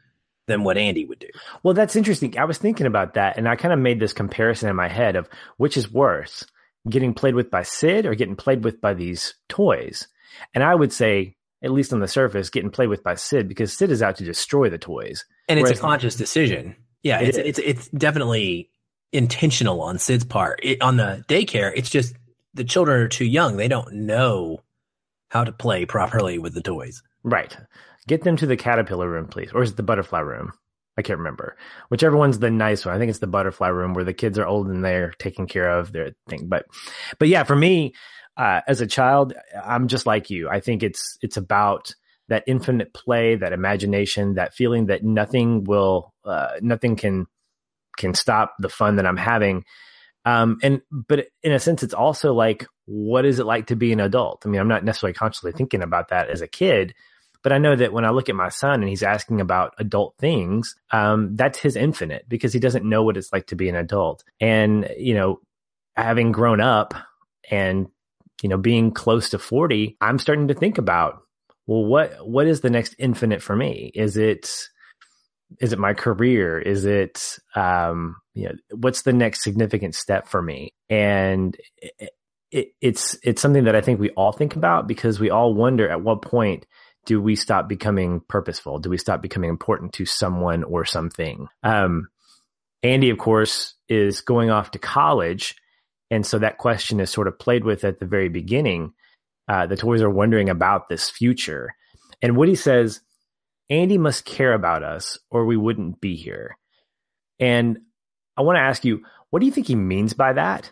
[0.48, 1.28] than what Andy would do.
[1.62, 2.37] Well, that's interesting.
[2.37, 5.14] I was thinking about that, and I kind of made this comparison in my head
[5.14, 6.44] of which is worse,
[6.88, 10.08] getting played with by Sid or getting played with by these toys.
[10.54, 13.72] And I would say, at least on the surface, getting played with by Sid because
[13.72, 15.24] Sid is out to destroy the toys.
[15.48, 16.76] And it's a conscious decision.
[17.02, 18.70] Yeah, it it's, it's, it's definitely
[19.12, 20.61] intentional on Sid's part.
[20.62, 22.14] It, on the daycare, it's just
[22.54, 23.56] the children are too young.
[23.56, 24.62] They don't know
[25.28, 27.02] how to play properly with the toys.
[27.29, 27.57] Right.
[28.07, 29.53] Get them to the caterpillar room, please.
[29.53, 30.53] Or is it the butterfly room?
[30.97, 31.57] I can't remember.
[31.91, 32.95] Whichever one's the nice one.
[32.95, 35.79] I think it's the butterfly room where the kids are old and they're taking care
[35.79, 36.49] of their thing.
[36.49, 36.67] But,
[37.19, 37.95] but yeah, for me,
[38.37, 40.49] uh, as a child, I'm just like you.
[40.49, 41.95] I think it's it's about
[42.29, 47.27] that infinite play, that imagination, that feeling that nothing will, uh, nothing can
[47.97, 49.64] can stop the fun that I'm having.
[50.25, 53.93] Um, and but in a sense, it's also like, what is it like to be
[53.93, 54.43] an adult?
[54.45, 56.95] I mean, I'm not necessarily consciously thinking about that as a kid,
[57.42, 60.14] but I know that when I look at my son and he's asking about adult
[60.18, 63.77] things, um, that's his infinite because he doesn't know what it's like to be an
[63.77, 64.24] adult.
[64.40, 65.40] And you know,
[65.96, 66.94] having grown up
[67.51, 67.88] and
[68.42, 71.22] you know, being close to 40, I'm starting to think about,
[71.66, 73.90] well, what, what is the next infinite for me?
[73.94, 74.68] Is it,
[75.61, 76.59] is it my career?
[76.59, 80.72] Is it, um, you know, what's the next significant step for me?
[80.88, 82.11] And it,
[82.51, 85.88] it, it's, it's something that I think we all think about because we all wonder
[85.88, 86.66] at what point
[87.09, 88.81] do we stop becoming purposeful?
[88.81, 91.49] Do we stop becoming important to someone or something?
[91.62, 92.09] Um,
[92.83, 95.57] Andy, of course, is going off to college.
[96.11, 98.92] And so that question is sort of played with at the very beginning.
[99.49, 101.75] Uh, the toys are wondering about this future.
[102.21, 103.01] And Woody says,
[103.71, 106.59] Andy must care about us or we wouldn't be here.
[107.40, 107.79] And
[108.37, 110.71] I want to ask you, what do you think he means by that?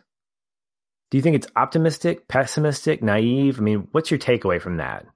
[1.10, 3.58] Do you think it's optimistic, pessimistic, naive?
[3.58, 5.06] I mean, what's your takeaway from that?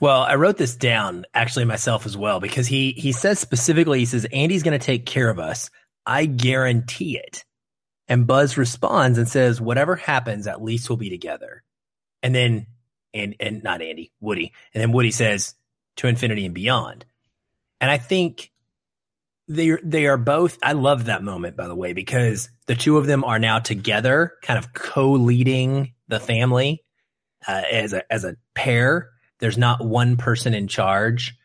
[0.00, 4.06] Well, I wrote this down actually myself as well because he he says specifically he
[4.06, 5.70] says Andy's going to take care of us.
[6.06, 7.44] I guarantee it.
[8.08, 11.62] And Buzz responds and says, "Whatever happens, at least we'll be together."
[12.22, 12.66] And then
[13.12, 14.52] and and not Andy, Woody.
[14.74, 15.54] And then Woody says,
[15.96, 17.04] "To infinity and beyond."
[17.80, 18.50] And I think
[19.48, 20.58] they they are both.
[20.62, 24.32] I love that moment, by the way, because the two of them are now together,
[24.42, 26.84] kind of co-leading the family
[27.46, 29.10] uh, as a as a pair.
[29.40, 31.36] There's not one person in charge.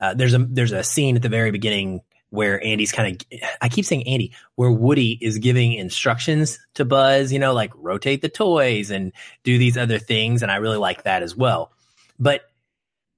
[0.00, 3.68] Uh, there's a there's a scene at the very beginning where Andy's kind of I
[3.68, 8.28] keep saying Andy, where Woody is giving instructions to Buzz, you know, like rotate the
[8.28, 9.12] toys and
[9.44, 11.72] do these other things, and I really like that as well.
[12.18, 12.42] But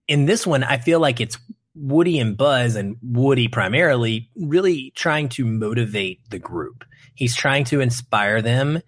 [0.07, 1.39] in this one, I feel like it's
[1.75, 6.85] Woody and Buzz and Woody primarily really trying to motivate the group.
[7.15, 8.81] He's trying to inspire them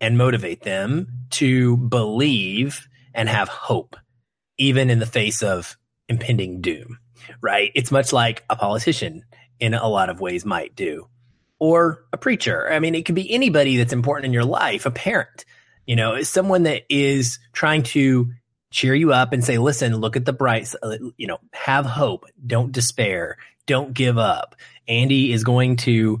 [0.00, 3.96] and motivate them to believe and have hope,
[4.58, 5.76] even in the face of
[6.08, 6.98] impending doom,
[7.40, 7.70] right?
[7.74, 9.24] It's much like a politician
[9.58, 11.08] in a lot of ways might do,
[11.58, 12.70] or a preacher.
[12.70, 15.44] I mean, it could be anybody that's important in your life, a parent,
[15.86, 18.30] you know, someone that is trying to
[18.70, 22.26] cheer you up and say, listen, look at the bright, uh, you know, have hope.
[22.44, 23.38] Don't despair.
[23.66, 24.56] Don't give up.
[24.88, 26.20] Andy is going to,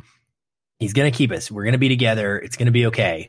[0.78, 1.50] he's going to keep us.
[1.50, 2.38] We're going to be together.
[2.38, 3.28] It's going to be okay.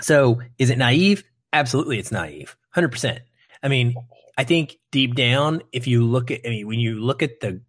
[0.00, 1.24] So is it naive?
[1.52, 1.98] Absolutely.
[1.98, 2.56] It's naive.
[2.76, 3.20] 100%.
[3.62, 3.96] I mean,
[4.36, 7.60] I think deep down, if you look at, I mean, when you look at the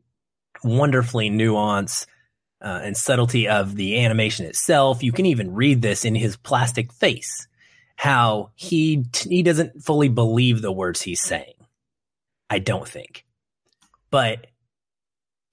[0.64, 2.08] wonderfully nuanced
[2.62, 6.92] uh, and subtlety of the animation itself, you can even read this in his plastic
[6.92, 7.48] face
[7.98, 11.56] how he he doesn't fully believe the words he's saying.
[12.50, 13.26] I don't think.
[14.10, 14.48] But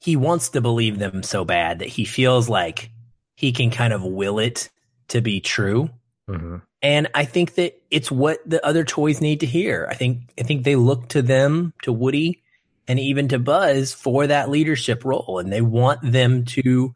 [0.01, 2.91] he wants to believe them so bad that he feels like
[3.35, 4.71] he can kind of will it
[5.09, 5.89] to be true.
[6.29, 6.57] Mm-hmm.
[6.83, 9.87] And I think that it's what the other toys need to hear.
[9.91, 12.43] I think I think they look to them, to Woody,
[12.89, 16.95] and even to Buzz for that leadership role, and they want them to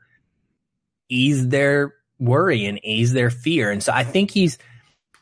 [1.08, 3.70] ease their worry and ease their fear.
[3.70, 4.58] And so I think he's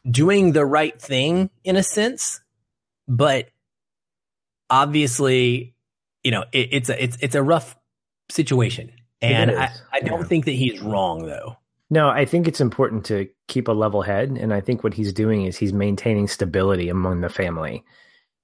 [0.08, 2.40] doing the right thing in a sense,
[3.08, 3.48] but
[4.70, 5.74] obviously,
[6.22, 7.76] you know, it, it's a it's it's a rough
[8.30, 10.26] situation, and I, I don't yeah.
[10.26, 11.56] think that he's wrong though.
[11.88, 15.12] No, I think it's important to keep a level head, and I think what he's
[15.12, 17.84] doing is he's maintaining stability among the family,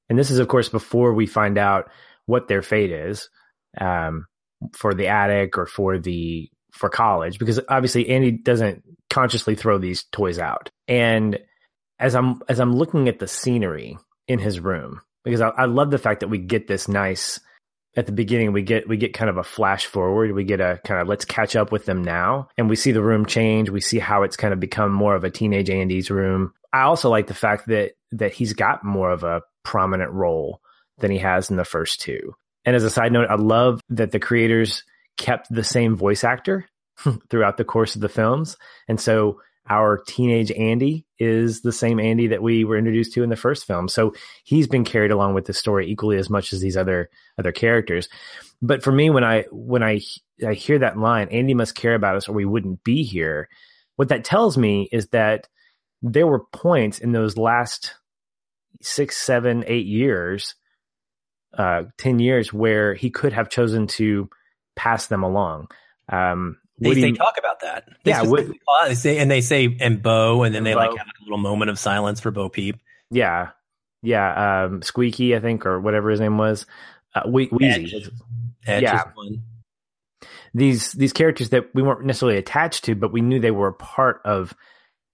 [0.08, 1.90] and this is of course before we find out
[2.26, 3.28] what their fate is
[3.80, 4.26] um,
[4.72, 10.04] for the attic or for the for college, because obviously Andy doesn't consciously throw these
[10.12, 11.38] toys out, and
[11.98, 15.90] as I'm as I'm looking at the scenery in his room because I, I, love
[15.90, 17.40] the fact that we get this nice
[17.96, 20.32] at the beginning we get we get kind of a flash forward.
[20.32, 22.48] We get a kind of let's catch up with them now.
[22.56, 23.70] And we see the room change.
[23.70, 26.52] We see how it's kind of become more of a teenage Andy's room.
[26.72, 30.60] I also like the fact that that he's got more of a prominent role
[30.98, 32.34] than he has in the first two.
[32.64, 34.84] And as a side note I love that the creators
[35.18, 36.66] kept the same voice actor
[37.30, 38.56] throughout the course of the films.
[38.88, 43.30] And so our teenage Andy is the same Andy that we were introduced to in
[43.30, 43.88] the first film.
[43.88, 47.52] So he's been carried along with the story equally as much as these other other
[47.52, 48.08] characters.
[48.60, 50.00] But for me, when I when I
[50.46, 53.48] I hear that line, Andy must care about us or we wouldn't be here.
[53.96, 55.48] What that tells me is that
[56.02, 57.94] there were points in those last
[58.80, 60.54] six, seven, eight years,
[61.56, 64.28] uh, ten years where he could have chosen to
[64.74, 65.68] pass them along.
[66.08, 67.88] Um, they, they talk about that.
[68.04, 68.54] They yeah, would,
[68.86, 70.78] they say, and they say and Bo, and then they Bo.
[70.78, 72.80] like have a little moment of silence for Bo Peep.
[73.10, 73.50] Yeah,
[74.02, 76.66] yeah, um, Squeaky, I think, or whatever his name was,
[77.14, 77.50] uh, we-.
[77.60, 77.94] Etch.
[78.66, 79.04] Etch yeah,
[80.54, 83.74] these these characters that we weren't necessarily attached to, but we knew they were a
[83.74, 84.54] part of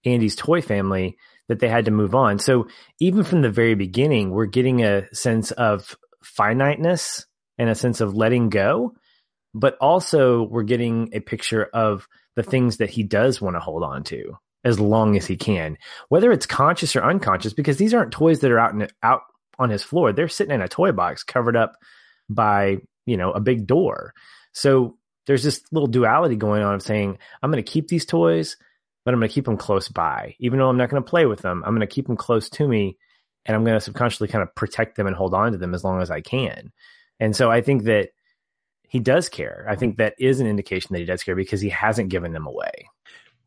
[0.05, 2.39] Andy's toy family that they had to move on.
[2.39, 2.67] So
[2.99, 7.25] even from the very beginning, we're getting a sense of finiteness
[7.57, 8.93] and a sense of letting go
[9.53, 13.83] but also we're getting a picture of the things that he does want to hold
[13.83, 15.77] on to as long as he can,
[16.09, 19.21] whether it's conscious or unconscious, because these aren't toys that are out in, out
[19.57, 20.11] on his floor.
[20.11, 21.73] They're sitting in a toy box covered up
[22.29, 24.13] by, you know, a big door.
[24.53, 28.57] So there's this little duality going on of saying, I'm going to keep these toys,
[29.05, 30.35] but I'm going to keep them close by.
[30.39, 32.49] Even though I'm not going to play with them, I'm going to keep them close
[32.51, 32.97] to me
[33.45, 35.83] and I'm going to subconsciously kind of protect them and hold on to them as
[35.83, 36.71] long as I can.
[37.19, 38.09] And so I think that
[38.89, 39.65] he does care.
[39.69, 42.47] I think that is an indication that he does care because he hasn't given them
[42.47, 42.89] away.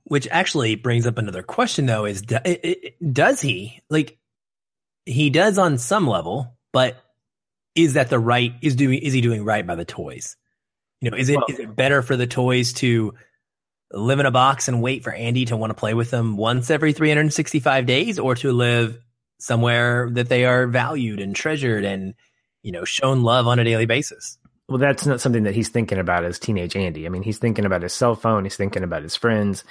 [0.04, 4.18] Which actually brings up another question though is does he like
[5.04, 6.96] he does on some level, but
[7.74, 10.36] is that the right is doing is he doing right by the toys?
[11.00, 13.14] You know, is it well, is it better for the toys to
[13.92, 16.70] live in a box and wait for Andy to want to play with them once
[16.70, 18.98] every 365 days or to live
[19.38, 22.14] somewhere that they are valued and treasured and
[22.62, 24.38] you know shown love on a daily basis?
[24.72, 27.04] Well, that's not something that he's thinking about as teenage Andy.
[27.04, 29.64] I mean, he's thinking about his cell phone, he's thinking about his friends,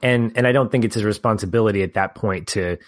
[0.00, 2.78] and and I don't think it's his responsibility at that point to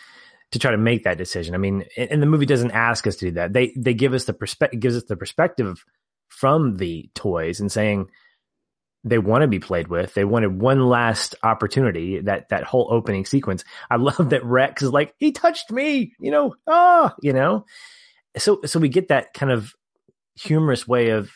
[0.52, 1.56] to try to make that decision.
[1.56, 3.52] I mean, and the movie doesn't ask us to do that.
[3.52, 5.84] They they give us the perspective gives us the perspective
[6.28, 8.10] from the toys and saying
[9.02, 10.14] they want to be played with.
[10.14, 12.20] They wanted one last opportunity.
[12.20, 13.64] That that whole opening sequence.
[13.90, 17.64] I love that Rex is like, he touched me, you know, ah, you know.
[18.38, 19.74] So so we get that kind of
[20.36, 21.32] humorous way of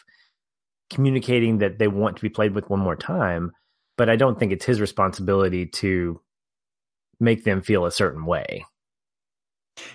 [0.90, 3.52] communicating that they want to be played with one more time,
[3.96, 6.20] but I don't think it's his responsibility to
[7.20, 8.64] make them feel a certain way.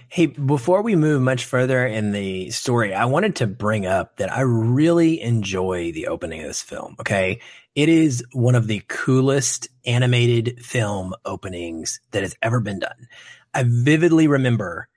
[0.08, 4.32] Hey, before we move much further in the story, I wanted to bring up that
[4.32, 6.96] I really enjoy the opening of this film.
[7.00, 7.40] Okay.
[7.76, 13.08] It is one of the coolest animated film openings that has ever been done.
[13.54, 14.88] I vividly remember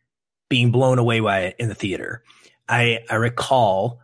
[0.49, 2.23] being blown away by it in the theater.
[2.69, 4.01] I, I recall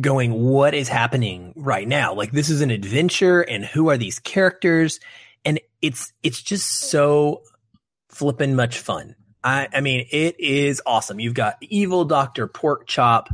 [0.00, 2.14] going, what is happening right now?
[2.14, 5.00] Like this is an adventure and who are these characters?
[5.44, 7.42] And it's, it's just so
[8.08, 9.16] flippin' much fun.
[9.42, 11.20] I, I mean, it is awesome.
[11.20, 12.48] You've got evil Dr.
[12.48, 13.28] Porkchop.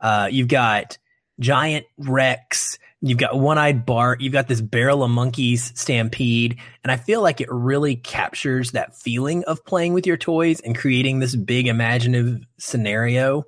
[0.00, 0.98] Uh, you've got
[1.40, 2.78] giant Rex.
[3.00, 4.20] You've got one-eyed Bart.
[4.20, 6.58] You've got this barrel of monkeys stampede.
[6.82, 10.76] And I feel like it really captures that feeling of playing with your toys and
[10.76, 13.44] creating this big imaginative scenario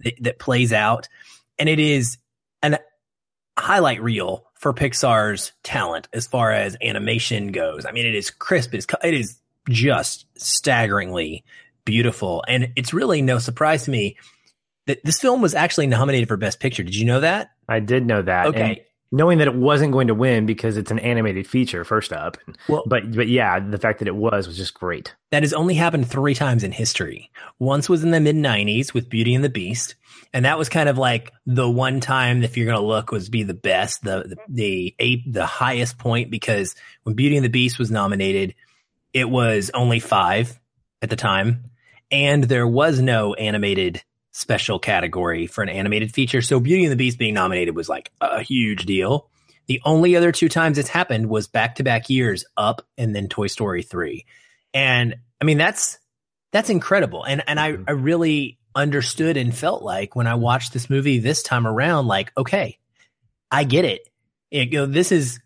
[0.00, 1.08] that, that plays out
[1.62, 2.18] and it is
[2.60, 2.76] an
[3.56, 7.86] highlight reel for Pixar's talent as far as animation goes.
[7.86, 8.74] I mean, it is crisp.
[8.74, 11.44] It is, it is just staggeringly
[11.84, 12.42] beautiful.
[12.48, 14.16] And it's really no surprise to me
[14.86, 16.82] that this film was actually nominated for Best Picture.
[16.82, 17.52] Did you know that?
[17.68, 18.46] I did know that.
[18.48, 18.60] Okay.
[18.60, 18.80] And
[19.12, 22.38] knowing that it wasn't going to win because it's an animated feature first up.
[22.68, 25.14] Well, but but yeah, the fact that it was was just great.
[25.30, 27.30] That has only happened 3 times in history.
[27.60, 29.94] Once was in the mid 90s with Beauty and the Beast,
[30.32, 33.28] and that was kind of like the one time if you're going to look was
[33.28, 37.78] be the best, the the the, the highest point because when Beauty and the Beast
[37.78, 38.54] was nominated,
[39.12, 40.58] it was only 5
[41.02, 41.70] at the time
[42.10, 46.40] and there was no animated special category for an animated feature.
[46.40, 49.28] So Beauty and the Beast being nominated was like a huge deal.
[49.66, 53.28] The only other two times it's happened was back to back years, Up and then
[53.28, 54.24] Toy Story 3.
[54.74, 55.98] And I mean, that's,
[56.50, 57.24] that's incredible.
[57.24, 57.84] And, and I, mm-hmm.
[57.86, 62.32] I really understood and felt like when I watched this movie this time around, like,
[62.36, 62.78] okay,
[63.50, 64.08] I get it.
[64.50, 65.40] it you know, this is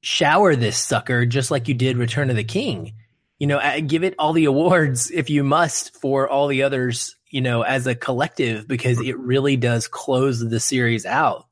[0.00, 2.94] shower this sucker just like you did Return of the King.
[3.38, 7.40] You know, give it all the awards if you must for all the others you
[7.40, 11.46] know, as a collective because it really does close the series out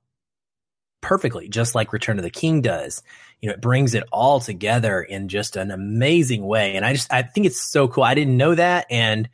[1.00, 3.02] perfectly, just like Return of the King does.
[3.40, 6.76] You know, it brings it all together in just an amazing way.
[6.76, 8.04] And I just, I think it's so cool.
[8.04, 8.86] I didn't know that.
[8.90, 9.28] And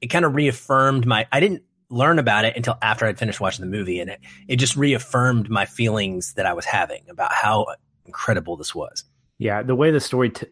[0.00, 3.64] it kind of reaffirmed my, I didn't learn about it until after I'd finished watching
[3.64, 4.00] the movie.
[4.00, 7.66] And it, it just reaffirmed my feelings that I was having about how
[8.06, 9.04] incredible this was.
[9.38, 9.62] Yeah.
[9.62, 10.46] The way the story t-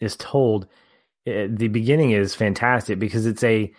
[0.00, 0.66] is told,
[1.24, 3.72] it, eh, the beginning is fantastic because it's a,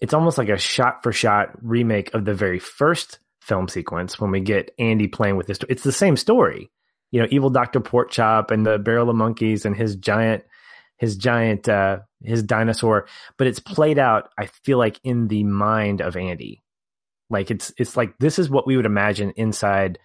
[0.00, 4.30] it's almost like a shot for shot remake of the very first film sequence when
[4.30, 5.58] we get Andy playing with this.
[5.68, 6.70] It's the same story,
[7.10, 7.80] you know, evil Dr.
[7.80, 10.44] Porkchop and the barrel of monkeys and his giant,
[10.96, 13.06] his giant, uh, his dinosaur,
[13.36, 16.62] but it's played out, I feel like in the mind of Andy.
[17.28, 19.98] Like it's, it's like, this is what we would imagine inside,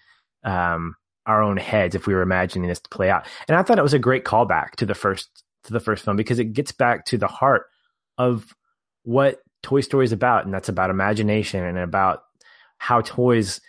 [0.44, 3.28] um, our own heads if we were imagining this to play out.
[3.48, 5.30] And I thought it was a great callback to the first,
[5.66, 7.68] to the first film because it gets back to the heart
[8.18, 8.48] of
[9.04, 12.24] what Toy Story is about, and that's about imagination and about
[12.78, 13.62] how toys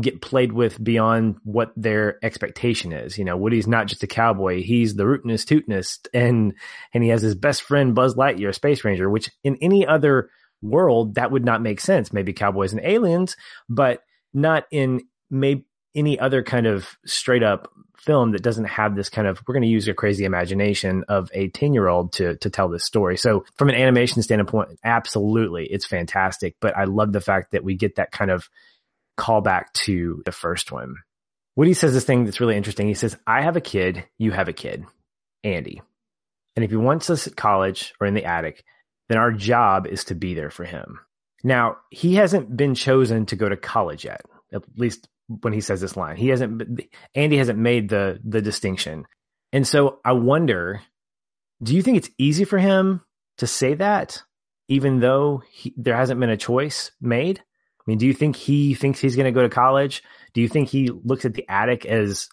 [0.00, 3.18] get played with beyond what their expectation is.
[3.18, 6.54] You know, Woody's not just a cowboy; he's the rootinest tootinest, and
[6.92, 9.08] and he has his best friend Buzz Lightyear, Space Ranger.
[9.08, 10.30] Which in any other
[10.62, 12.12] world that would not make sense.
[12.12, 13.36] Maybe cowboys and aliens,
[13.68, 15.64] but not in maybe
[15.94, 19.62] any other kind of straight up film that doesn't have this kind of we're going
[19.62, 23.14] to use your crazy imagination of a 10 year old to to tell this story
[23.14, 27.74] so from an animation standpoint absolutely it's fantastic but i love the fact that we
[27.74, 28.48] get that kind of
[29.20, 30.94] callback to the first one
[31.56, 34.48] woody says this thing that's really interesting he says i have a kid you have
[34.48, 34.84] a kid
[35.44, 35.82] andy
[36.56, 38.64] and if he wants us at college or in the attic
[39.08, 40.98] then our job is to be there for him
[41.42, 45.08] now he hasn't been chosen to go to college yet at least
[45.42, 46.16] when he says this line.
[46.16, 46.80] He hasn't
[47.14, 49.06] Andy hasn't made the the distinction.
[49.52, 50.80] And so I wonder,
[51.62, 53.02] do you think it's easy for him
[53.38, 54.22] to say that
[54.68, 57.42] even though he, there hasn't been a choice made?
[57.90, 60.02] I mean, do you think he thinks he's going to go to college?
[60.32, 62.28] Do you think he looks at the attic as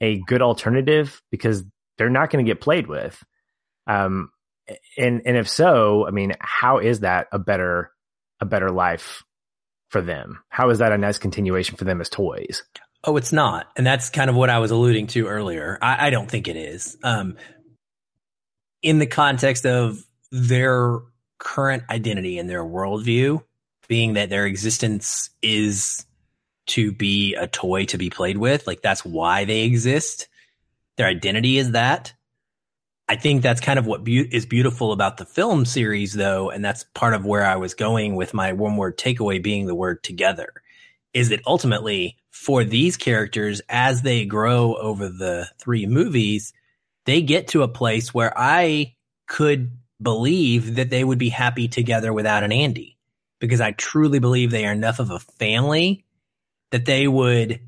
[0.00, 1.64] a good alternative because
[1.98, 3.20] they're not going to get played with?
[3.86, 4.30] Um,
[4.96, 7.90] and and if so, I mean, how is that a better
[8.40, 9.24] a better life
[9.88, 10.44] for them?
[10.48, 12.62] How is that a nice continuation for them as toys?
[13.02, 15.76] Oh, it's not, and that's kind of what I was alluding to earlier.
[15.82, 16.96] I, I don't think it is.
[17.02, 17.36] Um,
[18.80, 19.98] in the context of
[20.30, 21.00] their
[21.38, 23.42] current identity and their worldview,
[23.88, 26.04] being that their existence is
[26.66, 30.28] to be a toy to be played with, like that's why they exist.
[30.96, 32.14] Their identity is that.
[33.06, 36.64] I think that's kind of what be- is beautiful about the film series, though, and
[36.64, 40.02] that's part of where I was going with my one word takeaway being the word
[40.02, 40.52] together.
[41.12, 46.52] Is that ultimately for these characters, as they grow over the three movies,
[47.04, 48.94] they get to a place where I
[49.26, 49.70] could
[50.02, 52.93] believe that they would be happy together without an Andy,
[53.44, 56.04] because I truly believe they are enough of a family
[56.70, 57.60] that they would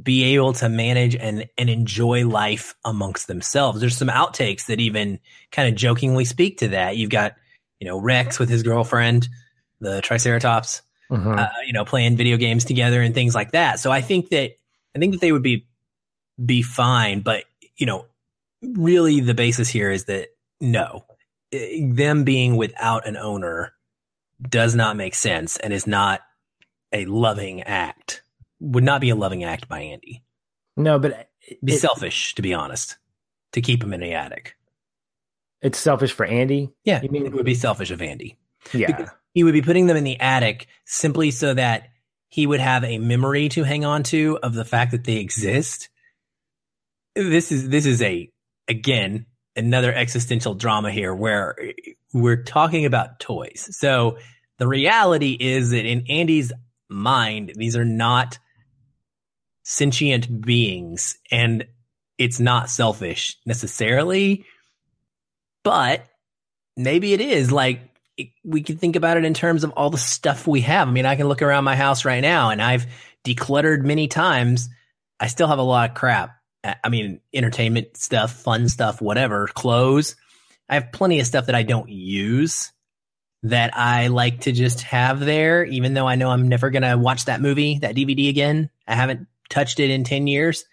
[0.00, 3.80] be able to manage and and enjoy life amongst themselves.
[3.80, 5.18] There's some outtakes that even
[5.50, 6.96] kind of jokingly speak to that.
[6.96, 7.34] You've got
[7.80, 9.28] you know Rex with his girlfriend,
[9.80, 11.38] the Triceratops, mm-hmm.
[11.38, 13.80] uh, you know, playing video games together and things like that.
[13.80, 14.52] So I think that
[14.94, 15.66] I think that they would be
[16.44, 17.20] be fine.
[17.20, 17.44] But
[17.76, 18.06] you know,
[18.62, 20.28] really the basis here is that
[20.60, 21.04] no,
[21.52, 23.72] them being without an owner
[24.48, 26.20] does not make sense and is not
[26.92, 28.22] a loving act
[28.60, 30.22] would not be a loving act by Andy.
[30.76, 32.98] No, but it, be selfish, to be honest,
[33.52, 34.56] to keep him in the attic.
[35.62, 36.70] It's selfish for Andy.
[36.84, 38.38] Yeah, you mean it would be selfish of Andy.
[38.72, 41.88] Yeah, because he would be putting them in the attic simply so that
[42.28, 45.88] he would have a memory to hang on to of the fact that they exist.
[47.14, 48.30] This is this is a
[48.68, 49.26] again
[49.56, 51.56] another existential drama here where
[52.12, 53.68] we're talking about toys.
[53.72, 54.18] So
[54.58, 56.52] the reality is that in Andy's
[56.88, 58.38] mind, these are not
[59.62, 61.66] sentient beings and
[62.18, 64.44] it's not selfish necessarily,
[65.62, 66.04] but
[66.76, 67.80] maybe it is like
[68.44, 70.88] we can think about it in terms of all the stuff we have.
[70.88, 72.86] I mean, I can look around my house right now and I've
[73.24, 74.68] decluttered many times.
[75.18, 76.36] I still have a lot of crap.
[76.62, 80.16] I mean, entertainment stuff, fun stuff, whatever, clothes.
[80.70, 82.72] I have plenty of stuff that I don't use
[83.42, 86.96] that I like to just have there, even though I know I'm never going to
[86.96, 88.70] watch that movie, that DVD again.
[88.86, 90.64] I haven't touched it in 10 years.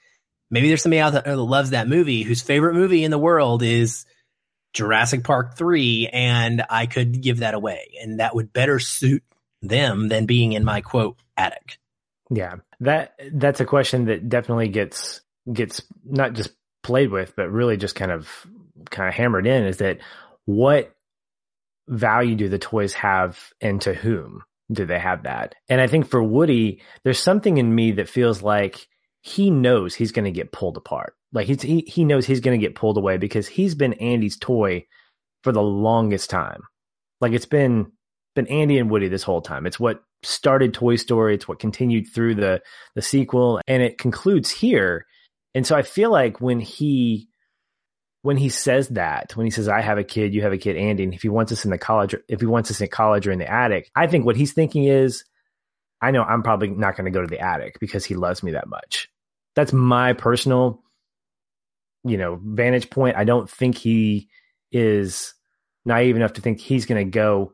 [0.51, 3.63] Maybe there's somebody out there that loves that movie whose favorite movie in the world
[3.63, 4.05] is
[4.73, 7.97] Jurassic Park 3, and I could give that away.
[7.99, 9.23] And that would better suit
[9.63, 11.79] them than being in my quote attic.
[12.29, 12.57] Yeah.
[12.81, 15.21] That that's a question that definitely gets
[15.51, 16.51] gets not just
[16.83, 18.29] played with, but really just kind of
[18.89, 19.99] kind of hammered in is that
[20.45, 20.93] what
[21.87, 25.55] value do the toys have and to whom do they have that?
[25.69, 28.87] And I think for Woody, there's something in me that feels like
[29.21, 31.13] he knows he's going to get pulled apart.
[31.33, 34.37] Like he's, he, he knows he's going to get pulled away because he's been Andy's
[34.37, 34.85] toy
[35.43, 36.61] for the longest time.
[37.19, 37.91] Like it's been,
[38.35, 39.65] been Andy and Woody this whole time.
[39.65, 41.35] It's what started Toy Story.
[41.35, 42.61] It's what continued through the,
[42.95, 45.05] the sequel and it concludes here.
[45.53, 47.29] And so I feel like when he
[48.27, 50.75] when he says that, when he says, I have a kid, you have a kid,
[50.75, 53.25] Andy, and if he wants us in the college, if he wants us in college
[53.25, 55.23] or in the attic, I think what he's thinking is,
[56.01, 58.51] I know I'm probably not going to go to the attic because he loves me
[58.51, 59.07] that much.
[59.55, 60.83] That's my personal,
[62.03, 63.15] you know, vantage point.
[63.15, 64.27] I don't think he
[64.73, 65.33] is
[65.85, 67.53] naive enough to think he's going to go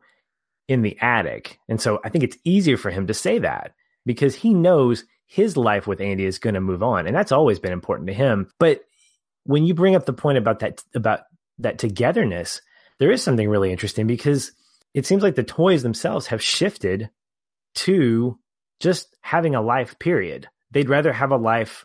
[0.66, 1.60] in the attic.
[1.68, 5.56] And so I think it's easier for him to say that because he knows his
[5.56, 7.06] life with Andy is going to move on.
[7.06, 8.50] And that's always been important to him.
[8.58, 8.80] But
[9.44, 11.20] when you bring up the point about that about
[11.58, 12.60] that togetherness,
[12.98, 14.52] there is something really interesting because
[14.92, 17.10] it seems like the toys themselves have shifted
[17.74, 18.38] to
[18.80, 20.48] just having a life period.
[20.70, 21.84] They'd rather have a life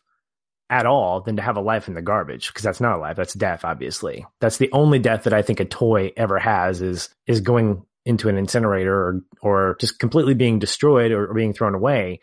[0.70, 3.16] at all than to have a life in the garbage because that's not a life
[3.16, 7.10] that's death obviously that's the only death that i think a toy ever has is
[7.26, 11.74] is going into an incinerator or or just completely being destroyed or, or being thrown
[11.74, 12.20] away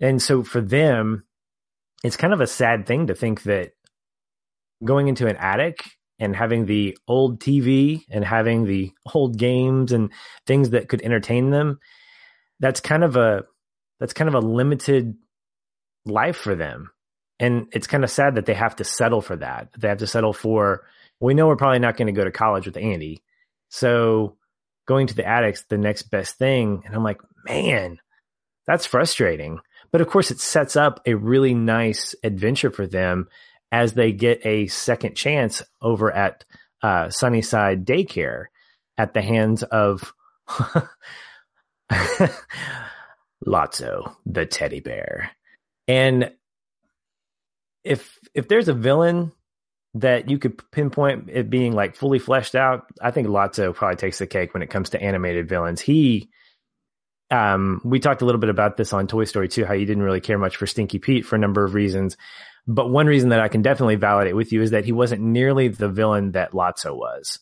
[0.00, 1.24] and so for them
[2.02, 3.72] it's kind of a sad thing to think that
[4.82, 5.84] going into an attic
[6.18, 10.10] and having the old TV and having the old games and
[10.46, 11.78] things that could entertain them,
[12.60, 13.44] that's kind of a
[14.00, 15.14] that's kind of a limited
[16.04, 16.90] life for them.
[17.40, 19.68] And it's kind of sad that they have to settle for that.
[19.78, 20.84] They have to settle for
[21.20, 23.22] we know we're probably not going to go to college with Andy.
[23.68, 24.36] So
[24.86, 26.82] going to the attic's the next best thing.
[26.84, 27.98] And I'm like, man,
[28.66, 29.60] that's frustrating.
[29.90, 33.28] But of course, it sets up a really nice adventure for them
[33.74, 36.44] as they get a second chance over at
[36.80, 38.44] uh, Sunnyside Daycare
[38.96, 40.14] at the hands of
[43.44, 45.32] Lotso, the teddy bear.
[45.88, 46.30] And
[47.82, 49.32] if if there's a villain
[49.94, 54.20] that you could pinpoint it being like fully fleshed out, I think Lotso probably takes
[54.20, 55.80] the cake when it comes to animated villains.
[55.80, 56.30] He
[57.32, 60.04] um we talked a little bit about this on Toy Story 2, how you didn't
[60.04, 62.16] really care much for Stinky Pete for a number of reasons.
[62.66, 65.68] But one reason that I can definitely validate with you is that he wasn't nearly
[65.68, 67.38] the villain that Lotso was.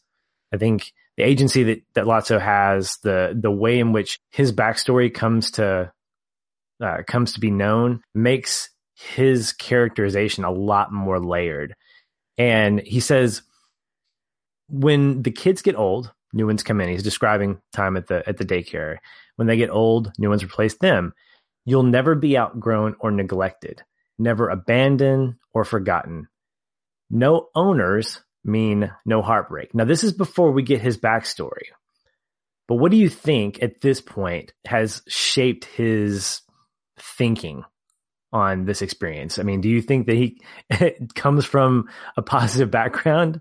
[0.52, 5.12] I think the agency that, that Lotso has, the the way in which his backstory
[5.12, 5.92] comes to
[6.82, 11.74] uh, comes to be known, makes his characterization a lot more layered.
[12.38, 13.42] And he says,
[14.68, 16.88] when the kids get old, new ones come in.
[16.88, 18.96] He's describing time at the at the daycare.
[19.36, 21.12] When they get old, new ones replace them.
[21.64, 23.82] You'll never be outgrown or neglected,
[24.22, 26.28] never abandoned or forgotten.
[27.10, 29.74] No owners mean no heartbreak.
[29.74, 31.68] Now, this is before we get his backstory.
[32.68, 36.40] But what do you think at this point has shaped his
[36.98, 37.64] thinking
[38.32, 39.38] on this experience?
[39.38, 40.40] I mean, do you think that he
[41.14, 43.40] comes from a positive background?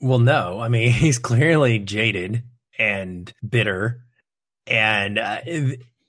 [0.00, 0.60] Well, no.
[0.60, 2.44] I mean, he's clearly jaded
[2.78, 4.02] and bitter,
[4.66, 5.40] and uh,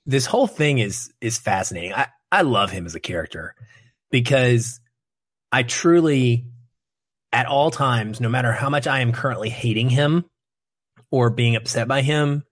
[0.06, 1.92] this whole thing is is fascinating.
[1.94, 3.54] I I love him as a character
[4.10, 4.80] because
[5.52, 6.46] I truly,
[7.32, 10.24] at all times, no matter how much I am currently hating him
[11.10, 12.44] or being upset by him,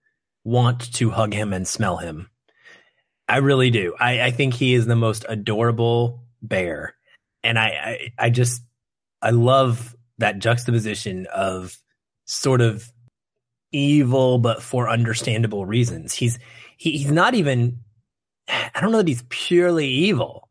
[0.43, 2.29] want to hug him and smell him
[3.27, 3.93] I really do.
[3.99, 6.95] I, I think he is the most adorable bear.
[7.43, 8.63] And I, I, I just,
[9.21, 11.77] I love that juxtaposition of
[12.25, 12.89] sort of
[13.71, 16.13] evil, but for understandable reasons.
[16.13, 16.39] He's,
[16.77, 17.79] he, he's not even,
[18.47, 20.46] I don't know that he's purely evil.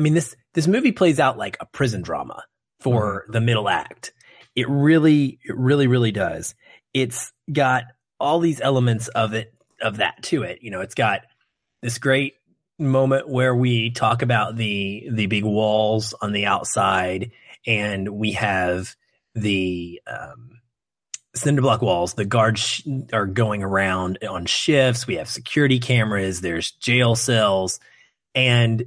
[0.00, 2.42] I mean, this, this movie plays out like a prison drama
[2.80, 3.32] for mm-hmm.
[3.32, 4.14] the middle act.
[4.56, 6.54] It really, it really, really does.
[6.94, 7.84] It's got
[8.18, 10.60] all these elements of it, of that to it.
[10.62, 11.20] You know, it's got
[11.82, 12.32] this great
[12.78, 17.32] moment where we talk about the the big walls on the outside,
[17.66, 18.96] and we have
[19.34, 20.60] the um,
[21.34, 22.14] cinder block walls.
[22.14, 22.82] The guards sh-
[23.12, 25.06] are going around on shifts.
[25.06, 26.40] We have security cameras.
[26.40, 27.80] There's jail cells,
[28.34, 28.82] and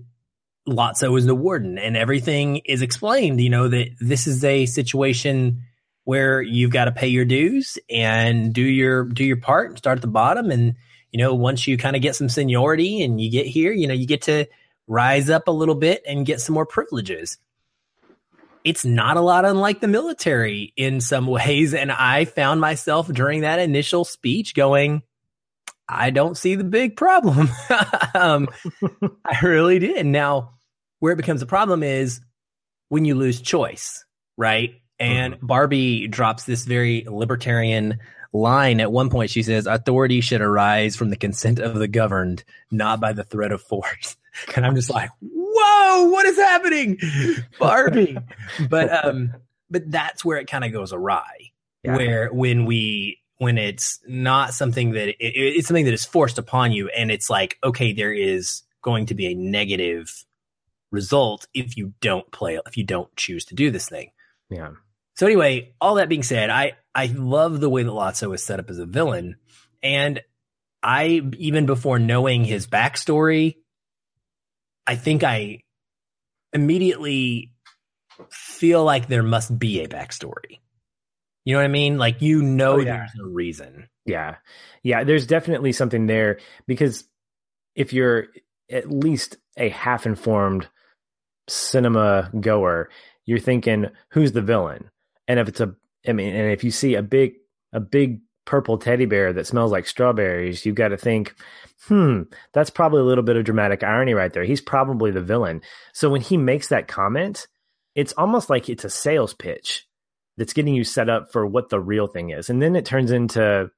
[0.68, 3.41] Lotso is the warden, and everything is explained.
[3.41, 5.64] You know that this is a situation
[6.05, 9.97] where you've got to pay your dues and do your do your part and start
[9.97, 10.76] at the bottom and
[11.14, 13.93] you know, once you kind of get some seniority and you get here, you know,
[13.93, 14.47] you get to
[14.88, 17.38] rise up a little bit and get some more privileges.
[18.64, 21.76] It's not a lot unlike the military in some ways.
[21.76, 25.03] And I found myself during that initial speech going,
[25.88, 27.50] I don't see the big problem.
[28.14, 28.48] um,
[29.26, 30.06] I really did.
[30.06, 30.54] Now,
[31.00, 32.22] where it becomes a problem is
[32.90, 34.06] when you lose choice,
[34.38, 34.76] right?
[35.00, 35.46] And mm-hmm.
[35.46, 38.00] Barbie drops this very libertarian
[38.34, 42.44] line at one point she says authority should arise from the consent of the governed
[42.72, 44.18] not by the threat of force
[44.56, 46.98] and i'm just like whoa what is happening
[47.60, 48.18] barbie
[48.70, 49.32] but um
[49.70, 51.52] but that's where it kind of goes awry
[51.84, 51.96] yeah.
[51.96, 56.72] where when we when it's not something that it, it's something that is forced upon
[56.72, 60.26] you and it's like okay there is going to be a negative
[60.91, 64.12] result if you don't play if you don't choose to do this thing.
[64.50, 64.72] Yeah.
[65.16, 68.60] So anyway, all that being said, I I love the way that Lotso is set
[68.60, 69.36] up as a villain,
[69.82, 70.22] and
[70.82, 73.58] I even before knowing his backstory,
[74.88, 75.64] I think I
[76.52, 77.52] immediately
[78.30, 80.60] feel like there must be a backstory.
[81.46, 81.98] You know what I mean?
[81.98, 82.98] Like you know, oh, yeah.
[82.98, 83.89] there's a reason.
[84.06, 84.36] Yeah,
[84.82, 85.04] yeah.
[85.04, 87.06] There's definitely something there because
[87.76, 88.28] if you're
[88.70, 90.68] at least a half informed
[91.48, 92.89] cinema goer,
[93.26, 94.89] you're thinking, who's the villain?
[95.28, 95.76] And if it's a,
[96.08, 97.36] I mean, and if you see a big,
[97.72, 101.34] a big purple teddy bear that smells like strawberries, you've got to think,
[101.88, 102.24] hmm,
[102.54, 104.44] that's probably a little bit of dramatic irony right there.
[104.44, 105.62] He's probably the villain.
[105.94, 107.48] So when he makes that comment,
[107.96, 109.88] it's almost like it's a sales pitch
[110.38, 112.50] that's getting you set up for what the real thing is.
[112.50, 113.70] And then it turns into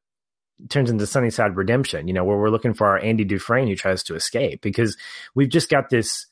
[0.69, 4.03] turns into Sunnyside Redemption, you know, where we're looking for our Andy Dufresne who tries
[4.03, 4.95] to escape because
[5.33, 6.27] we've just got this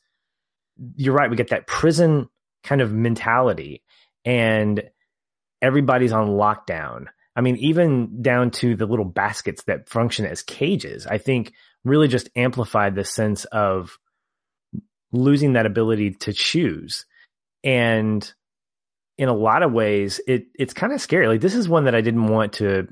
[0.96, 2.28] you're right, we get that prison
[2.62, 3.82] kind of mentality
[4.24, 4.82] and
[5.62, 7.06] everybody's on lockdown.
[7.36, 11.52] I mean, even down to the little baskets that function as cages, I think
[11.84, 13.98] really just amplified the sense of
[15.12, 17.06] losing that ability to choose.
[17.62, 18.32] And
[19.18, 21.28] in a lot of ways, it it's kind of scary.
[21.28, 22.88] Like this is one that I didn't want to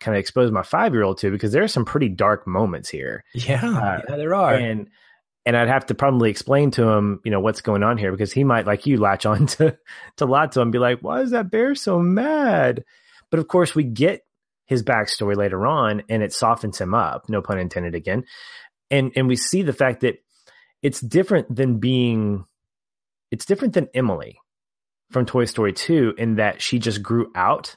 [0.00, 2.88] kind of expose my five year old to because there are some pretty dark moments
[2.88, 3.24] here.
[3.34, 4.54] Yeah, uh, yeah, there are.
[4.54, 4.88] And
[5.46, 8.32] and I'd have to probably explain to him, you know, what's going on here because
[8.32, 9.76] he might, like you, latch on to
[10.16, 12.84] to Lotso and be like, "Why is that bear so mad?"
[13.30, 14.22] But of course, we get
[14.66, 17.28] his backstory later on, and it softens him up.
[17.28, 18.24] No pun intended again.
[18.90, 20.16] And and we see the fact that
[20.82, 22.44] it's different than being,
[23.30, 24.38] it's different than Emily
[25.10, 27.76] from Toy Story 2 in that she just grew out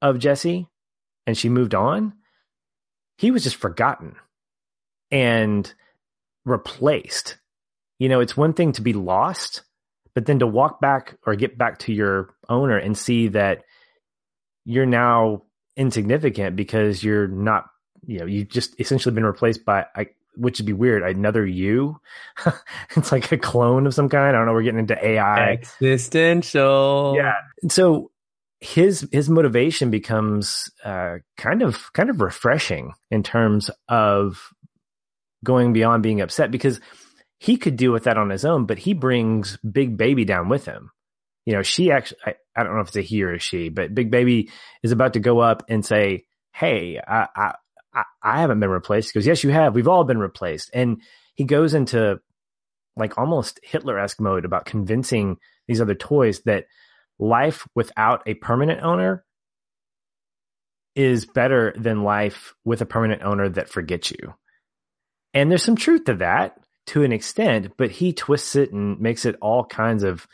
[0.00, 0.68] of Jesse
[1.26, 2.14] and she moved on.
[3.18, 4.16] He was just forgotten
[5.10, 5.72] and
[6.44, 7.36] replaced.
[7.98, 9.62] You know, it's one thing to be lost,
[10.14, 13.62] but then to walk back or get back to your owner and see that
[14.64, 15.42] you're now
[15.76, 17.66] insignificant because you're not,
[18.06, 19.86] you know, you've just essentially been replaced by,
[20.36, 22.00] which would be weird, another you.
[22.96, 24.34] it's like a clone of some kind.
[24.34, 24.52] I don't know.
[24.52, 25.52] We're getting into AI.
[25.52, 27.14] Existential.
[27.16, 27.34] Yeah.
[27.68, 28.10] So
[28.60, 34.52] his his motivation becomes uh, kind of kind of refreshing in terms of
[35.44, 36.80] going beyond being upset because
[37.38, 40.64] he could deal with that on his own, but he brings Big Baby down with
[40.64, 40.92] him.
[41.44, 43.68] You know, she actually, I, I don't know if it's a he or a she,
[43.68, 44.50] but Big Baby
[44.84, 47.54] is about to go up and say, Hey, I, I,
[47.94, 49.12] I, I haven't been replaced.
[49.12, 49.74] He goes, Yes, you have.
[49.74, 50.70] We've all been replaced.
[50.72, 51.02] And
[51.34, 52.20] he goes into
[52.96, 56.66] like almost Hitler esque mode about convincing these other toys that
[57.18, 59.24] life without a permanent owner
[60.94, 64.34] is better than life with a permanent owner that forgets you.
[65.32, 69.24] And there's some truth to that to an extent, but he twists it and makes
[69.24, 70.26] it all kinds of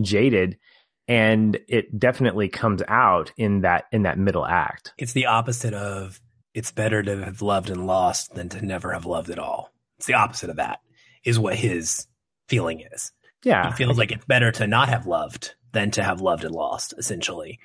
[0.00, 0.58] jaded
[1.06, 4.94] and it definitely comes out in that in that middle act.
[4.98, 6.20] It's the opposite of
[6.54, 9.72] it's better to have loved and lost than to never have loved at all.
[9.98, 10.80] It's the opposite of that
[11.24, 12.06] is what his
[12.48, 13.12] feeling is.
[13.42, 13.66] Yeah.
[13.66, 16.94] He feels like it's better to not have loved than to have loved and lost
[16.96, 17.58] essentially.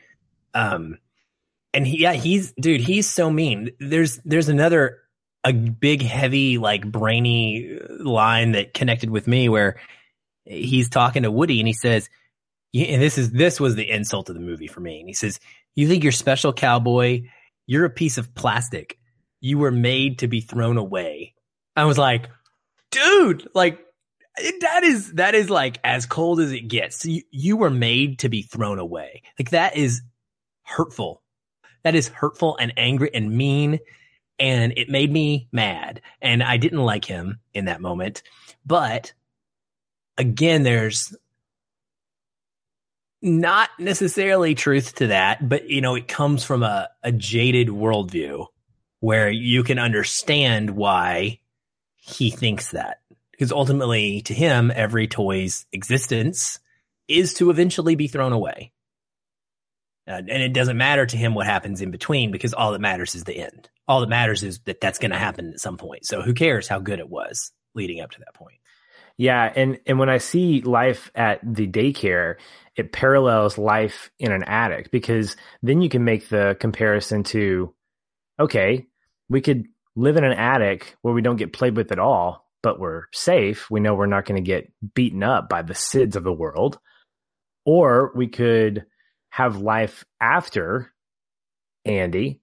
[0.54, 0.98] Um
[1.74, 3.72] and he, yeah, he's dude, he's so mean.
[3.80, 5.00] There's there's another
[5.44, 9.80] a big, heavy, like brainy line that connected with me where
[10.46, 12.10] he's talking to Woody and he says,
[12.74, 15.00] and this is, this was the insult of the movie for me.
[15.00, 15.40] And he says,
[15.76, 17.24] you think you're special cowboy?
[17.70, 18.98] You're a piece of plastic.
[19.42, 21.36] You were made to be thrown away.
[21.76, 22.28] I was like,
[22.90, 23.78] dude, like
[24.62, 27.06] that is, that is like as cold as it gets.
[27.06, 29.22] You, you were made to be thrown away.
[29.38, 30.02] Like that is
[30.64, 31.22] hurtful.
[31.84, 33.78] That is hurtful and angry and mean
[34.40, 38.24] and it made me mad and I didn't like him in that moment.
[38.66, 39.14] But
[40.18, 41.16] again, there's
[43.22, 48.48] not necessarily truth to that, but you know, it comes from a, a jaded worldview
[49.00, 51.40] where you can understand why
[51.96, 53.00] he thinks that.
[53.32, 56.60] Because ultimately, to him, every toy's existence
[57.08, 58.72] is to eventually be thrown away.
[60.08, 63.16] Uh, and it doesn't matter to him what happens in between because all that matters
[63.16, 63.70] is the end.
[63.88, 66.06] All that matters is that that's going to happen at some point.
[66.06, 68.58] So who cares how good it was leading up to that point?
[69.18, 72.36] Yeah, and and when I see life at the daycare,
[72.80, 77.74] it parallels life in an attic because then you can make the comparison to
[78.40, 78.88] okay,
[79.28, 79.66] we could
[79.98, 83.70] live in an attic where we don't get played with at all, but we're safe.
[83.70, 86.80] We know we're not going to get beaten up by the Sids of the world.
[87.66, 88.86] Or we could
[89.30, 90.94] have life after
[91.84, 92.40] Andy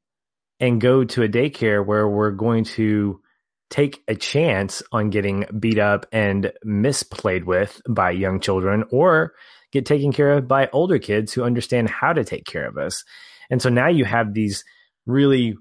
[0.61, 3.23] and go to a daycare where we're going to
[3.71, 9.33] take a chance on getting beat up and misplayed with by young children or
[9.73, 13.05] get taken care of by older kids who understand how to take care of us.
[13.51, 14.65] And so now you have these
[15.07, 15.57] really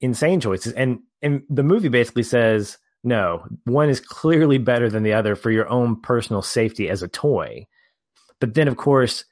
[0.00, 5.12] insane choices and and the movie basically says no, one is clearly better than the
[5.12, 7.66] other for your own personal safety as a toy.
[8.40, 9.24] But then of course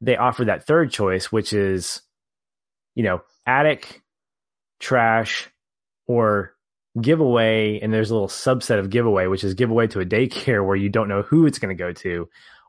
[0.00, 2.02] they offer that third choice, which is,
[2.94, 4.02] you know, attic,
[4.80, 5.48] trash,
[6.06, 6.54] or
[7.00, 7.80] giveaway.
[7.80, 10.88] And there's a little subset of giveaway, which is giveaway to a daycare where you
[10.88, 12.28] don't know who it's going to go to,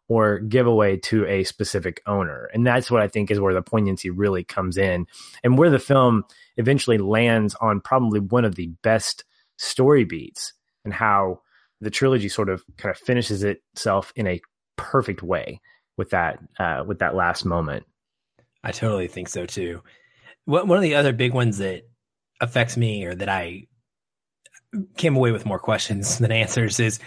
[0.10, 2.49] or giveaway to a specific owner.
[2.53, 5.07] And that's what I think is where the poignancy really comes in
[5.43, 6.26] and where the film
[6.57, 9.24] eventually lands on probably one of the best
[9.57, 10.53] story beats
[10.84, 11.41] and how
[11.80, 14.41] the trilogy sort of kind of finishes itself in a
[14.76, 15.62] perfect way
[15.95, 17.86] with that uh, with that last moment.
[18.64, 19.82] I totally think so too.
[20.45, 21.84] One of the other big ones that
[22.41, 23.68] affects me, or that I
[24.97, 26.99] came away with more questions than answers, is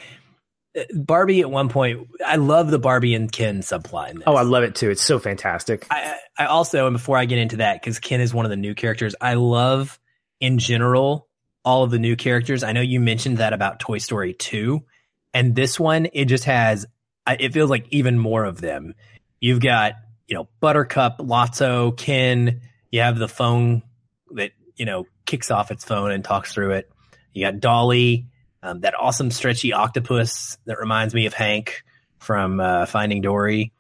[0.95, 1.41] Barbie.
[1.41, 4.23] At one point, I love the Barbie and Ken subplot.
[4.27, 4.91] Oh, I love it too.
[4.91, 5.87] It's so fantastic.
[5.91, 8.57] I, I also, and before I get into that, because Ken is one of the
[8.57, 9.99] new characters, I love
[10.41, 11.29] in general
[11.65, 12.63] all of the new characters.
[12.63, 14.83] I know you mentioned that about Toy Story 2.
[15.35, 16.87] And this one, it just has
[17.27, 18.95] it feels like even more of them.
[19.41, 19.95] You've got,
[20.27, 22.61] you know, Buttercup, Lotso, Ken.
[22.91, 23.83] You have the phone
[24.33, 26.91] that, you know, kicks off its phone and talks through it.
[27.33, 28.27] You got Dolly.
[28.63, 31.85] Um, that awesome stretchy octopus that reminds me of Hank
[32.19, 33.73] from uh, Finding Dory.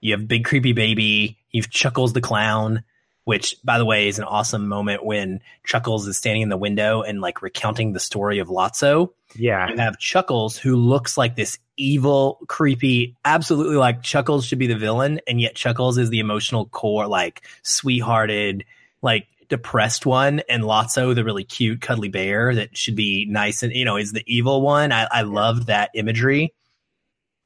[0.00, 1.38] You have Big Creepy Baby.
[1.50, 2.84] You've Chuckles the Clown,
[3.24, 7.02] which, by the way, is an awesome moment when Chuckles is standing in the window
[7.02, 9.10] and like recounting the story of Lotso.
[9.34, 9.68] Yeah.
[9.68, 14.76] You have Chuckles, who looks like this evil, creepy, absolutely like Chuckles should be the
[14.76, 18.64] villain, and yet Chuckles is the emotional core, like sweethearted,
[19.02, 23.72] like depressed one, and Lotso, the really cute, cuddly bear that should be nice and
[23.74, 24.92] you know is the evil one.
[24.92, 26.54] I, I loved that imagery.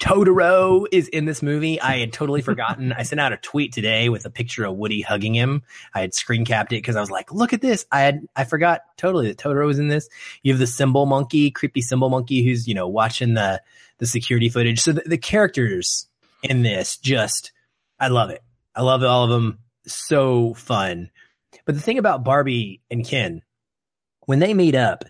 [0.01, 1.81] Totoro is in this movie.
[1.81, 2.93] I had totally forgotten.
[2.93, 5.63] I sent out a tweet today with a picture of Woody hugging him.
[5.95, 7.87] I had screen capped it because I was like, look at this.
[7.91, 10.09] I had, I forgot totally that Totoro was in this.
[10.43, 13.63] You have the cymbal monkey, creepy cymbal monkey who's, you know, watching the,
[13.99, 14.81] the security footage.
[14.81, 16.07] So the, the characters
[16.43, 17.53] in this just,
[17.99, 18.43] I love it.
[18.75, 19.61] I love all of them.
[19.87, 21.11] So fun.
[21.67, 23.43] But the thing about Barbie and Ken,
[24.27, 25.05] when they meet up,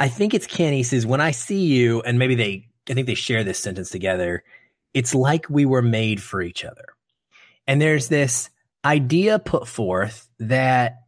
[0.00, 0.72] I think it's Ken.
[0.72, 3.90] He says, when I see you, and maybe they I think they share this sentence
[3.90, 4.44] together.
[4.92, 6.94] It's like we were made for each other.
[7.66, 8.50] And there's this
[8.84, 10.98] idea put forth that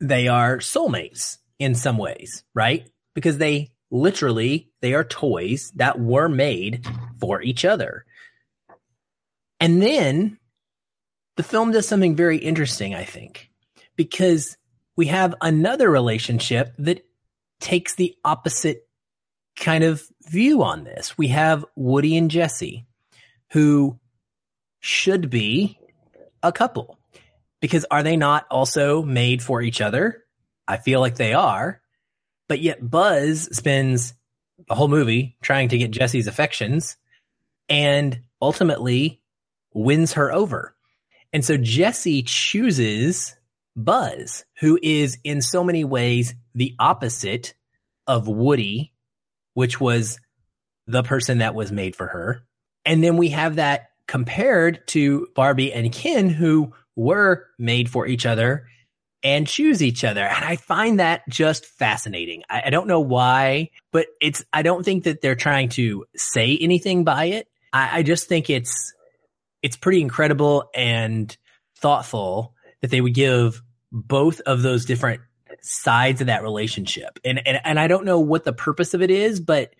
[0.00, 2.88] they are soulmates in some ways, right?
[3.14, 6.86] Because they literally, they are toys that were made
[7.18, 8.04] for each other.
[9.60, 10.38] And then
[11.36, 13.50] the film does something very interesting, I think,
[13.96, 14.56] because
[14.96, 17.04] we have another relationship that
[17.60, 18.88] takes the opposite
[19.56, 21.16] kind of view on this.
[21.16, 22.86] We have Woody and Jesse,
[23.50, 23.98] who
[24.80, 25.78] should be
[26.42, 26.98] a couple.
[27.60, 30.24] Because are they not also made for each other?
[30.68, 31.80] I feel like they are.
[32.48, 34.12] But yet Buzz spends
[34.68, 36.96] the whole movie trying to get Jesse's affections
[37.68, 39.22] and ultimately
[39.72, 40.76] wins her over.
[41.32, 43.34] And so Jesse chooses
[43.76, 47.54] Buzz, who is in so many ways the opposite
[48.06, 48.94] of Woody
[49.54, 50.20] which was
[50.86, 52.42] the person that was made for her.
[52.84, 58.26] And then we have that compared to Barbie and Ken, who were made for each
[58.26, 58.66] other
[59.22, 60.22] and choose each other.
[60.22, 62.42] And I find that just fascinating.
[62.50, 66.58] I, I, don't know why, but it's, I don't think that they're trying to say
[66.60, 67.48] anything by it.
[67.72, 68.92] I, I just think it's,
[69.62, 71.34] it's pretty incredible and
[71.78, 72.53] thoughtful
[72.84, 75.22] that they would give both of those different
[75.62, 77.18] sides of that relationship.
[77.24, 79.72] And, and, and I don't know what the purpose of it is, but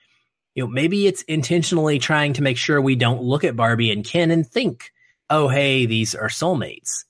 [0.54, 4.06] you know, maybe it's intentionally trying to make sure we don't look at Barbie and
[4.06, 4.90] Ken and think,
[5.28, 7.04] oh, hey, these are soulmates.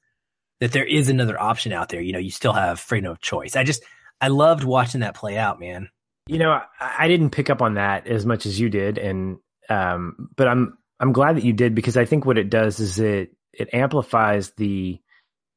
[0.59, 2.01] That there is another option out there.
[2.01, 3.55] You know, you still have freedom of choice.
[3.55, 3.85] I just,
[4.21, 5.91] I loved watching that play out, man.
[6.27, 9.39] You know, I, I didn't pick up on that as much as you did, and
[9.69, 12.99] um, but I'm I'm glad that you did because I think what it does is
[12.99, 15.01] it it amplifies the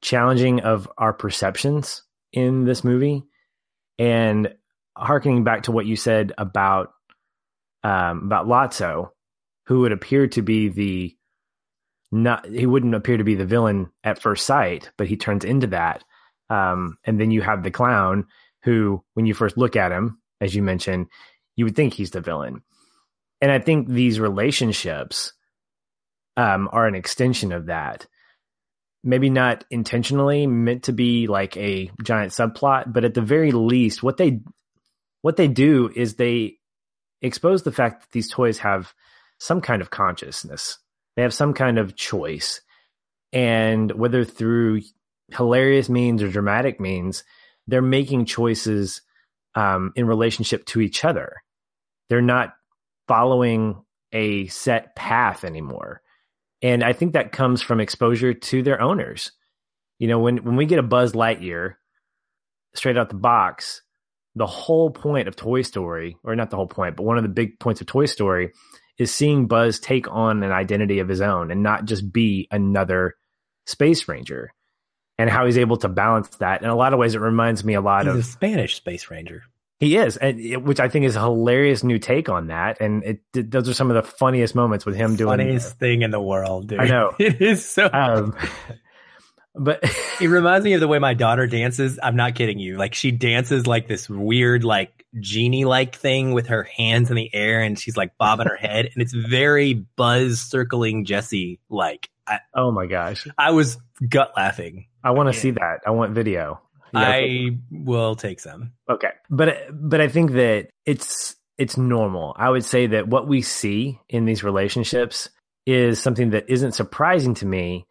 [0.02, 3.24] challenging of our perceptions in this movie.
[4.00, 4.54] And
[4.96, 6.92] harkening back to what you said about
[7.84, 9.10] um, about Lotso,
[9.66, 11.16] who would appear to be the
[12.12, 15.68] not he wouldn't appear to be the villain at first sight, but he turns into
[15.68, 16.04] that.
[16.50, 18.28] Um, and then you have the clown
[18.64, 21.08] who, when you first look at him, as you mentioned,
[21.56, 22.62] you would think he's the villain.
[23.42, 25.34] And I think these relationships
[26.38, 28.08] um, are an extension of that
[29.08, 34.04] maybe not intentionally meant to be like a giant subplot, but at the very least,
[34.04, 34.42] what they
[35.22, 36.58] what they do is they
[37.22, 38.94] expose the fact that these toys have
[39.40, 40.78] some kind of consciousness.
[41.16, 42.62] They have some kind of choice.
[43.32, 44.82] And whether through
[45.32, 47.24] hilarious means or dramatic means,
[47.66, 49.02] they're making choices
[49.56, 51.38] um, in relationship to each other.
[52.10, 52.54] They're not
[53.08, 56.02] following a set path anymore.
[56.62, 59.32] And I think that comes from exposure to their owners.
[60.00, 61.76] You know, when, when we get a Buzz Lightyear
[62.74, 63.82] straight out the box,
[64.36, 67.30] the whole point of Toy Story, or not the whole point, but one of the
[67.30, 68.52] big points of Toy Story
[68.98, 73.16] is seeing Buzz take on an identity of his own and not just be another
[73.66, 74.54] Space Ranger
[75.18, 76.62] and how he's able to balance that.
[76.62, 79.10] In a lot of ways, it reminds me a lot he's of a Spanish Space
[79.10, 79.44] Ranger.
[79.80, 82.82] He is, and it, which I think is a hilarious new take on that.
[82.82, 86.02] And it, it those are some of the funniest moments with him doing funniest thing
[86.02, 86.70] in the world.
[86.70, 86.80] Dude.
[86.80, 87.88] I know it is so.
[87.92, 88.36] Um,
[89.56, 89.84] but
[90.22, 92.00] it reminds me of the way my daughter dances.
[92.02, 92.78] I'm not kidding you.
[92.78, 97.34] Like she dances like this weird, like genie like thing with her hands in the
[97.34, 102.10] air, and she's like bobbing her head, and it's very Buzz circling Jesse like.
[102.56, 103.28] oh my gosh!
[103.38, 103.78] I was
[104.10, 104.88] gut laughing.
[105.04, 105.82] I want to see that.
[105.86, 106.62] I want video.
[106.94, 108.74] I will take some.
[108.90, 109.10] Okay.
[109.30, 112.36] But but I think that it's it's normal.
[112.38, 115.30] I would say that what we see in these relationships
[115.66, 117.88] is something that isn't surprising to me,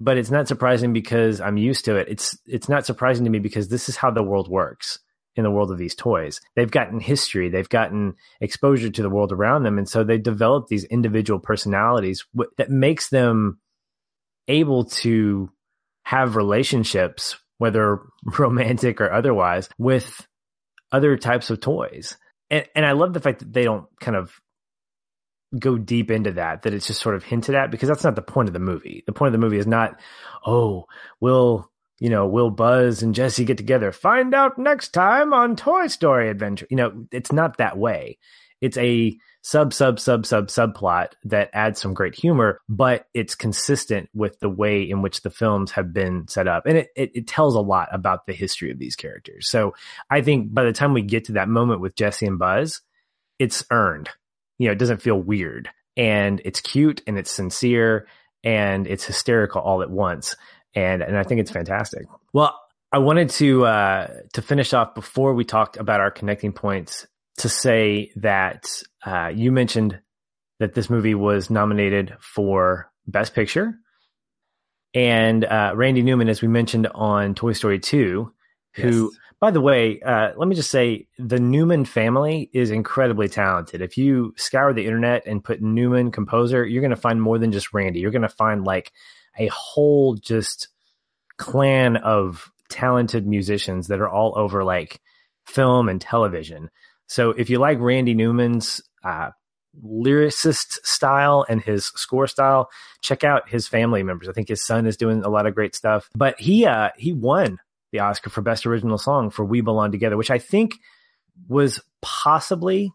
[0.00, 2.08] but it's not surprising because I'm used to it.
[2.08, 4.98] It's it's not surprising to me because this is how the world works.
[5.36, 6.40] in the world of these toys.
[6.56, 10.66] They've gotten history, they've gotten exposure to the world around them, and so they develop
[10.68, 12.24] these individual personalities
[12.58, 13.60] that makes them
[14.48, 15.50] able to
[16.04, 18.00] have relationships, whether
[18.38, 20.26] romantic or otherwise, with
[20.90, 22.16] other types of toys.
[22.50, 24.32] And, and I love the fact that they don't kind of
[25.58, 28.22] go deep into that, that it's just sort of hinted at because that's not the
[28.22, 29.04] point of the movie.
[29.06, 30.00] The point of the movie is not,
[30.46, 30.86] oh,
[31.20, 33.92] will you know, will Buzz and Jesse get together?
[33.92, 36.66] Find out next time on Toy Story Adventure.
[36.70, 38.18] You know, it's not that way.
[38.62, 44.08] It's a sub, sub, sub, sub, subplot that adds some great humor, but it's consistent
[44.14, 46.66] with the way in which the films have been set up.
[46.66, 49.48] And it, it, it tells a lot about the history of these characters.
[49.48, 49.74] So
[50.10, 52.80] I think by the time we get to that moment with Jesse and Buzz,
[53.38, 54.10] it's earned.
[54.58, 58.06] You know, it doesn't feel weird and it's cute and it's sincere
[58.44, 60.36] and it's hysterical all at once
[60.74, 62.06] and and I think it's fantastic.
[62.32, 62.58] Well,
[62.92, 67.06] I wanted to uh, to finish off before we talked about our connecting points
[67.38, 70.00] to say that uh, you mentioned
[70.58, 73.74] that this movie was nominated for Best Picture,
[74.94, 78.32] and uh, Randy Newman, as we mentioned on Toy Story Two,
[78.74, 79.10] who.
[79.10, 79.18] Yes.
[79.40, 83.80] By the way, uh, let me just say the Newman family is incredibly talented.
[83.80, 87.50] If you scour the internet and put Newman composer, you're going to find more than
[87.50, 88.00] just Randy.
[88.00, 88.92] You're going to find like
[89.38, 90.68] a whole just
[91.38, 95.00] clan of talented musicians that are all over like
[95.46, 96.68] film and television.
[97.10, 99.30] So if you like Randy Newman's uh,
[99.84, 102.70] lyricist style and his score style,
[103.02, 104.28] check out his family members.
[104.28, 106.08] I think his son is doing a lot of great stuff.
[106.14, 107.58] But he uh, he won
[107.90, 110.76] the Oscar for Best Original Song for "We Belong Together," which I think
[111.48, 112.92] was possibly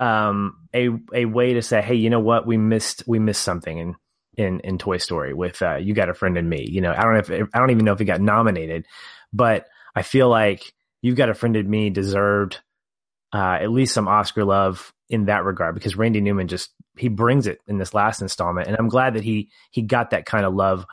[0.00, 3.78] um, a a way to say, hey, you know what, we missed we missed something,
[3.78, 3.96] and
[4.38, 7.02] in in Toy Story with uh, "You Got a Friend in Me." You know, I
[7.02, 8.86] don't know if I don't even know if it got nominated,
[9.30, 12.60] but I feel like You've Got a Friend in Me" deserved
[13.32, 17.46] uh, at least some Oscar love in that regard because Randy Newman just he brings
[17.46, 20.54] it in this last installment, and I'm glad that he he got that kind of
[20.54, 20.84] love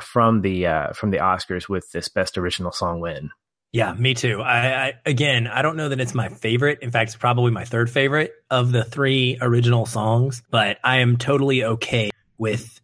[0.00, 3.30] from the uh, from the Oscars with this Best Original Song win.
[3.72, 4.40] Yeah, me too.
[4.40, 6.80] I, I, again, I don't know that it's my favorite.
[6.82, 11.16] In fact, it's probably my third favorite of the three original songs, but I am
[11.16, 12.80] totally okay with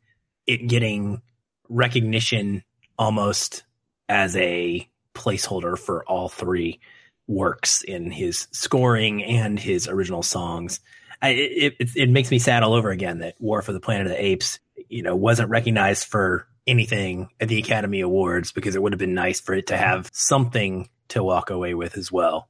[0.46, 1.22] it getting
[1.68, 2.62] recognition
[2.96, 3.64] almost
[4.08, 6.78] as a placeholder for all three
[7.26, 10.80] works in his scoring and his original songs.
[11.20, 14.06] I, it, it, it makes me sad all over again that War for the Planet
[14.06, 14.58] of the Apes,
[14.88, 19.14] you know, wasn't recognized for anything at the Academy Awards because it would have been
[19.14, 22.48] nice for it to have something to walk away with as well.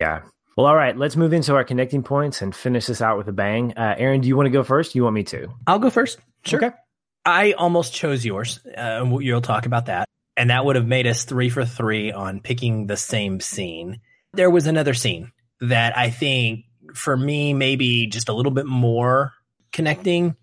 [0.00, 0.22] Yeah.
[0.56, 3.32] Well, all right, let's move into our connecting points and finish this out with a
[3.32, 3.72] bang.
[3.76, 4.94] Uh, Aaron, do you want to go first?
[4.94, 5.48] you want me to?
[5.66, 6.18] I'll go first.
[6.44, 6.64] Sure.
[6.64, 6.76] Okay.
[7.24, 8.60] I almost chose yours.
[8.66, 10.06] Uh, you'll talk about that.
[10.36, 14.00] And that would have made us three for three on picking the same scene.
[14.34, 16.64] There was another scene that I think
[16.94, 19.32] for me, maybe just a little bit more
[19.72, 20.36] connecting.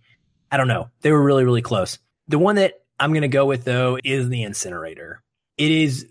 [0.52, 0.90] I don't know.
[1.02, 2.00] They were really, really close.
[2.28, 5.22] The one that I'm going to go with though is the incinerator.
[5.58, 6.08] It is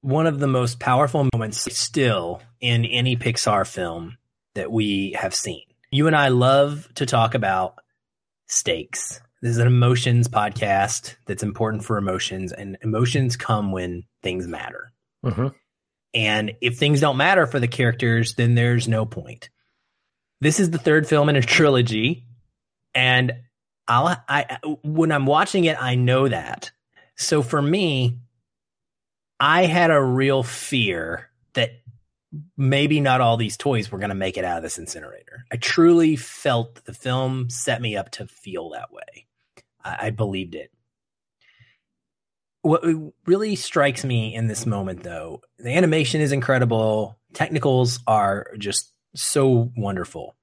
[0.00, 4.18] one of the most powerful moments still in any Pixar film
[4.54, 5.62] that we have seen.
[5.90, 7.74] You and I love to talk about
[8.46, 14.46] stakes this is an emotions podcast that's important for emotions, and emotions come when things
[14.46, 14.92] matter.
[15.24, 15.48] Mm-hmm.
[16.14, 19.48] And if things don't matter for the characters, then there's no point.
[20.40, 22.26] This is the third film in a trilogy,
[22.94, 23.32] and
[23.86, 26.72] I'll I when I'm watching it, I know that.
[27.16, 28.18] So for me,
[29.38, 31.82] I had a real fear that
[32.56, 35.44] maybe not all these toys were going to make it out of this incinerator.
[35.52, 39.26] I truly felt the film set me up to feel that way.
[39.84, 40.72] I, I believed it.
[42.62, 42.84] What
[43.26, 47.18] really strikes me in this moment, though, the animation is incredible.
[47.32, 50.36] Technicals are just so wonderful.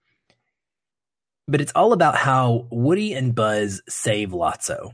[1.47, 4.91] But it's all about how Woody and Buzz save Lotso.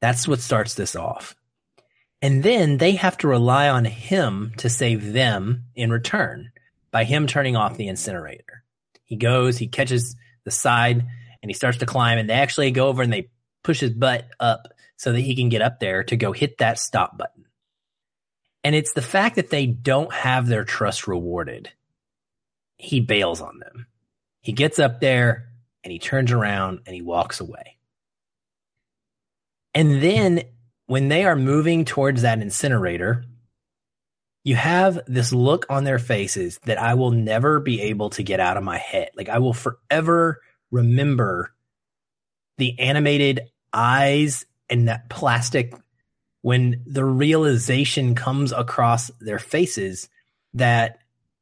[0.00, 1.34] That's what starts this off.
[2.22, 6.50] And then they have to rely on him to save them in return
[6.90, 8.64] by him turning off the incinerator.
[9.04, 11.06] He goes, he catches the side
[11.42, 13.30] and he starts to climb and they actually go over and they
[13.62, 14.68] push his butt up
[14.98, 17.46] so that he can get up there to go hit that stop button.
[18.64, 21.70] And it's the fact that they don't have their trust rewarded.
[22.76, 23.86] He bails on them.
[24.42, 25.48] He gets up there
[25.84, 27.78] and he turns around and he walks away.
[29.72, 30.42] And then
[30.86, 33.24] when they are moving towards that incinerator,
[34.42, 38.40] you have this look on their faces that I will never be able to get
[38.40, 39.10] out of my head.
[39.14, 40.40] Like I will forever
[40.70, 41.52] remember
[42.56, 43.42] the animated
[43.72, 45.74] eyes and that plastic
[46.42, 50.08] when the realization comes across their faces
[50.54, 50.98] that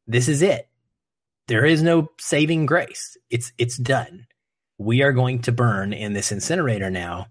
[0.06, 0.68] this is it.
[1.48, 3.16] There is no saving grace.
[3.30, 4.26] It's it's done.
[4.78, 7.28] We are going to burn in this incinerator now.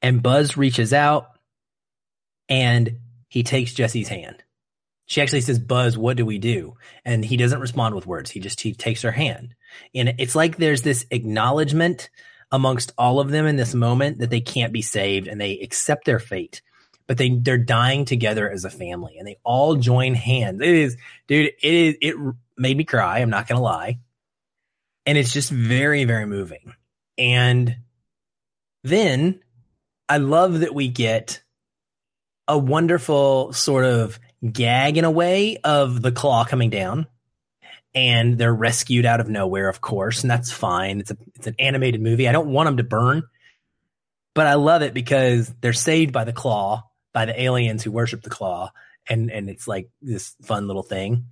[0.00, 1.28] And Buzz reaches out
[2.48, 2.98] and
[3.28, 4.42] he takes Jesse's hand.
[5.06, 6.76] She actually says, Buzz, what do we do?
[7.04, 8.30] And he doesn't respond with words.
[8.30, 9.54] He just, he takes her hand.
[9.94, 12.10] And it's like there's this acknowledgement
[12.52, 16.04] amongst all of them in this moment that they can't be saved and they accept
[16.04, 16.60] their fate.
[17.08, 20.60] But they, they're dying together as a family and they all join hands.
[20.60, 20.96] It is,
[21.26, 22.16] dude, it is, it
[22.56, 23.18] made me cry.
[23.18, 23.98] I'm not to lie.
[25.04, 26.74] And it's just very, very moving.
[27.18, 27.78] And
[28.84, 29.40] then
[30.08, 31.42] I love that we get
[32.46, 37.06] a wonderful sort of gag in a way of the claw coming down
[37.94, 41.00] and they're rescued out of nowhere, of course, and that's fine.
[41.00, 42.28] It's a it's an animated movie.
[42.28, 43.22] I don't want them to burn,
[44.34, 48.22] but I love it because they're saved by the claw, by the aliens who worship
[48.22, 48.70] the claw,
[49.08, 51.26] and and it's like this fun little thing.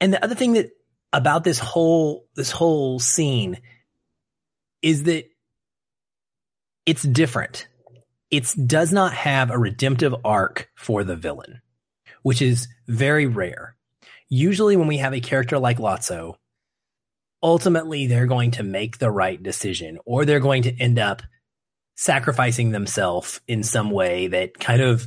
[0.00, 0.70] And the other thing that
[1.12, 3.58] about this whole this whole scene
[4.82, 5.24] is that
[6.86, 7.68] it's different.
[8.30, 11.60] It does not have a redemptive arc for the villain
[12.24, 13.73] which is very rare.
[14.34, 16.34] Usually, when we have a character like Lotso,
[17.42, 21.22] ultimately they're going to make the right decision or they're going to end up
[21.96, 25.06] sacrificing themselves in some way that kind of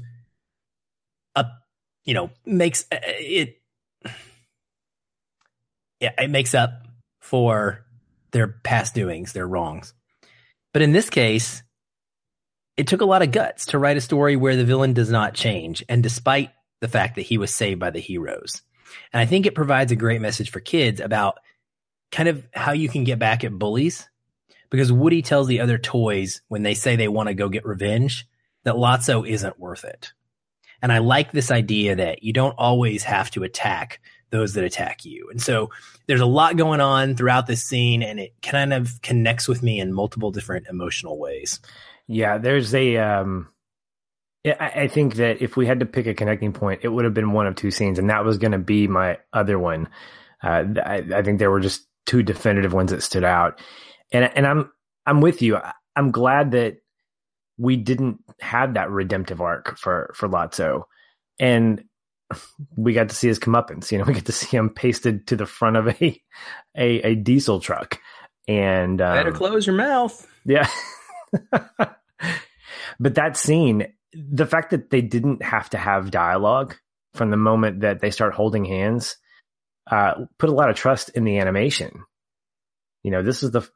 [1.35, 1.43] uh,
[2.05, 3.61] you know makes uh, it
[5.99, 6.87] yeah it makes up
[7.19, 7.85] for
[8.31, 9.93] their past doings their wrongs
[10.71, 11.63] but in this case
[12.77, 15.33] it took a lot of guts to write a story where the villain does not
[15.33, 18.61] change and despite the fact that he was saved by the heroes.
[19.13, 21.39] And I think it provides a great message for kids about
[22.11, 24.07] kind of how you can get back at bullies
[24.69, 28.27] because Woody tells the other toys when they say they want to go get revenge
[28.63, 30.11] that Lotso isn't worth it.
[30.81, 35.05] And I like this idea that you don't always have to attack those that attack
[35.05, 35.29] you.
[35.31, 35.69] And so
[36.05, 39.79] there's a lot going on throughout this scene and it kind of connects with me
[39.79, 41.59] in multiple different emotional ways.
[42.07, 43.49] Yeah, there's a um
[44.59, 47.31] I think that if we had to pick a connecting point, it would have been
[47.31, 49.89] one of two scenes, and that was going to be my other one.
[50.43, 53.59] Uh, I, I, think there were just two definitive ones that stood out,
[54.11, 54.71] and and I'm
[55.05, 55.57] I'm with you.
[55.95, 56.77] I'm glad that
[57.57, 60.83] we didn't have that redemptive arc for for Lotso,
[61.39, 61.83] and
[62.75, 63.91] we got to see his comeuppance.
[63.91, 66.21] You know, we get to see him pasted to the front of a
[66.77, 67.99] a, a diesel truck,
[68.47, 70.27] and um, better close your mouth.
[70.45, 70.69] Yeah.
[72.99, 73.87] but that scene
[74.17, 76.75] the fact that they didn't have to have dialogue
[77.13, 79.17] from the moment that they start holding hands
[79.89, 82.03] uh, put a lot of trust in the animation.
[83.03, 83.67] You know, this is the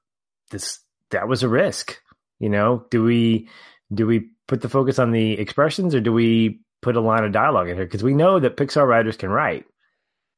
[0.49, 0.79] this
[1.11, 1.97] that was a risk.
[2.39, 3.49] You know, do we
[3.93, 7.31] do we put the focus on the expressions or do we put a line of
[7.31, 7.85] dialogue in here?
[7.85, 9.65] Because we know that Pixar writers can write,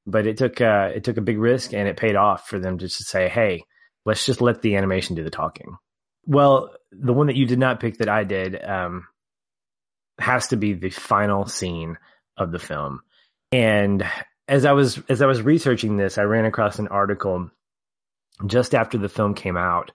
[0.06, 2.78] but it took uh, it took a big risk and it paid off for them
[2.78, 3.64] just to say, "Hey,
[4.06, 5.78] let's just let the animation do the talking."
[6.26, 9.08] Well, the one that you did not pick that I did, um,
[10.20, 11.97] has to be the final scene
[12.38, 13.01] of the film.
[13.51, 14.05] And
[14.47, 17.49] as I was as I was researching this, I ran across an article
[18.45, 19.91] just after the film came out,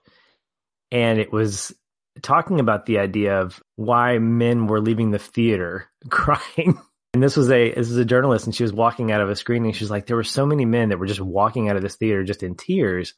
[0.91, 1.73] and it was
[2.21, 6.79] talking about the idea of why men were leaving the theater crying.
[7.13, 9.35] And this was a this was a journalist, and she was walking out of a
[9.35, 9.73] screening.
[9.73, 12.23] She's like, there were so many men that were just walking out of this theater
[12.23, 13.13] just in tears.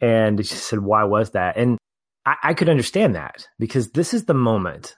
[0.00, 1.56] And she said, why was that?
[1.56, 1.78] And
[2.26, 4.96] I could understand that because this is the moment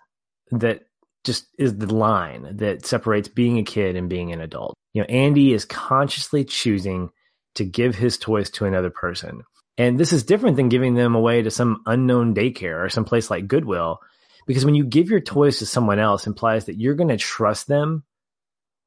[0.50, 0.87] that
[1.24, 4.74] just is the line that separates being a kid and being an adult.
[4.94, 7.10] You know, Andy is consciously choosing
[7.56, 9.42] to give his toys to another person.
[9.76, 13.30] And this is different than giving them away to some unknown daycare or some place
[13.30, 13.98] like Goodwill.
[14.46, 17.68] Because when you give your toys to someone else implies that you're going to trust
[17.68, 18.04] them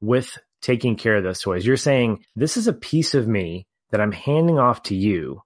[0.00, 1.66] with taking care of those toys.
[1.66, 5.42] You're saying, this is a piece of me that I'm handing off to you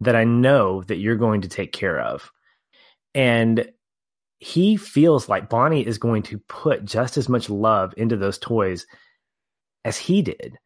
[0.00, 2.30] that I know that you're going to take care of.
[3.14, 3.70] And
[4.42, 8.86] he feels like Bonnie is going to put just as much love into those toys
[9.84, 10.58] as he did.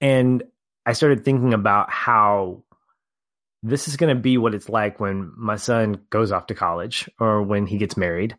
[0.00, 0.42] And
[0.86, 2.64] I started thinking about how
[3.62, 7.10] this is going to be what it's like when my son goes off to college
[7.20, 8.38] or when he gets married.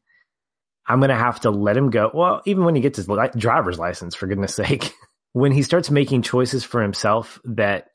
[0.88, 2.10] I'm going to have to let him go.
[2.12, 4.96] Well, even when he gets his li- driver's license, for goodness sake,
[5.34, 7.90] when he starts making choices for himself that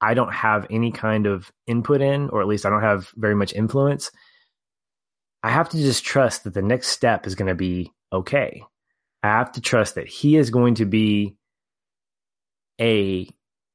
[0.00, 3.34] I don't have any kind of input in, or at least I don't have very
[3.34, 4.10] much influence,
[5.42, 8.62] I have to just trust that the next step is going to be okay.
[9.22, 11.36] I have to trust that he is going to be
[12.80, 13.28] a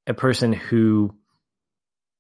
[0.08, 1.16] a person who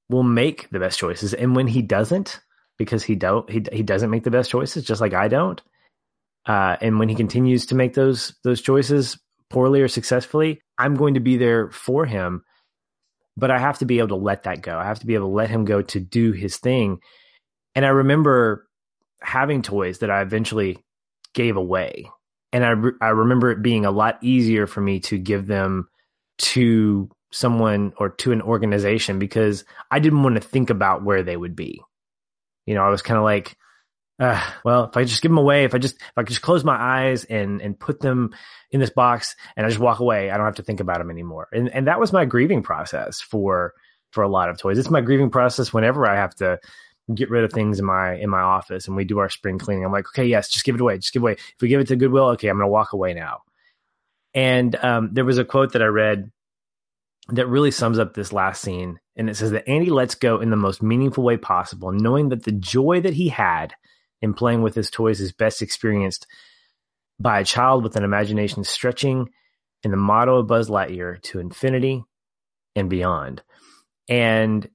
[0.09, 2.39] will make the best choices and when he doesn't
[2.77, 5.61] because he don't he, he doesn't make the best choices just like I don't
[6.45, 9.17] uh, and when he continues to make those those choices
[9.49, 12.43] poorly or successfully, I'm going to be there for him.
[13.37, 14.77] But I have to be able to let that go.
[14.77, 16.99] I have to be able to let him go to do his thing.
[17.73, 18.67] And I remember
[19.26, 20.78] having toys that I eventually
[21.34, 22.09] gave away.
[22.53, 25.89] And I, re- I remember it being a lot easier for me to give them
[26.38, 31.36] to someone or to an organization because I didn't want to think about where they
[31.36, 31.82] would be.
[32.65, 33.57] You know, I was kind of like,
[34.19, 36.63] uh, well, if I just give them away, if I just if I just close
[36.63, 38.34] my eyes and and put them
[38.71, 41.11] in this box and I just walk away, I don't have to think about them
[41.11, 41.49] anymore.
[41.51, 43.73] And and that was my grieving process for
[44.11, 44.78] for a lot of toys.
[44.78, 46.59] It's my grieving process whenever I have to
[47.13, 49.85] get rid of things in my in my office and we do our spring cleaning.
[49.85, 51.33] I'm like, okay, yes, just give it away, just give it away.
[51.33, 53.41] If we give it to Goodwill, okay, I'm gonna walk away now.
[54.33, 56.31] And um, there was a quote that I read
[57.29, 58.99] that really sums up this last scene.
[59.15, 62.43] And it says that Andy lets go in the most meaningful way possible, knowing that
[62.43, 63.73] the joy that he had
[64.21, 66.27] in playing with his toys is best experienced
[67.19, 69.29] by a child with an imagination stretching
[69.83, 72.03] in the motto of Buzz Lightyear to infinity
[72.75, 73.41] and beyond.
[74.09, 74.69] And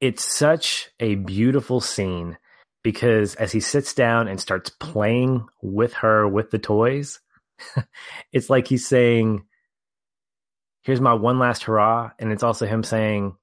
[0.00, 2.38] it's such a beautiful scene
[2.82, 7.20] because as he sits down and starts playing with her with the toys,
[8.32, 9.44] it's like he's saying,
[10.82, 12.10] here's my one last hurrah.
[12.18, 13.36] And it's also him saying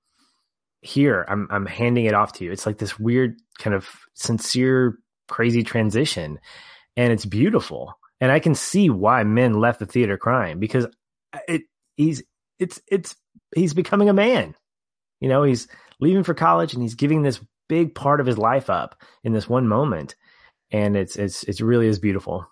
[0.81, 2.51] here i'm i'm handing it off to you.
[2.51, 6.39] It's like this weird kind of sincere crazy transition.
[6.95, 7.93] And it's beautiful.
[8.21, 10.87] And i can see why men left the theater crying because
[11.47, 11.63] it
[11.97, 12.23] he's
[12.59, 13.15] it's it's
[13.55, 14.55] he's becoming a man.
[15.19, 15.67] You know he's
[15.99, 19.49] leaving for college and he's giving this big part of his life up in this
[19.49, 20.15] one moment
[20.71, 22.47] and it's it's it's really is beautiful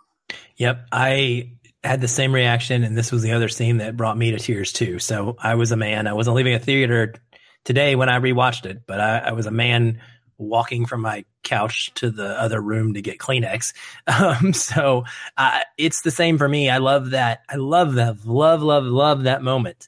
[0.58, 1.52] yep i
[1.84, 4.72] had the same reaction, and this was the other scene that brought me to tears
[4.72, 5.00] too.
[5.00, 6.08] So I was a man.
[6.08, 7.14] I wasn't leaving a theater
[7.66, 10.02] today when I rewatched it, but I, I was a man
[10.38, 13.74] walking from my couch to the other room to get Kleenex.
[14.08, 15.04] Um, so
[15.38, 16.70] uh, it's the same for me.
[16.70, 17.42] I love that.
[17.50, 18.26] I love that.
[18.26, 19.88] Love, love, love that moment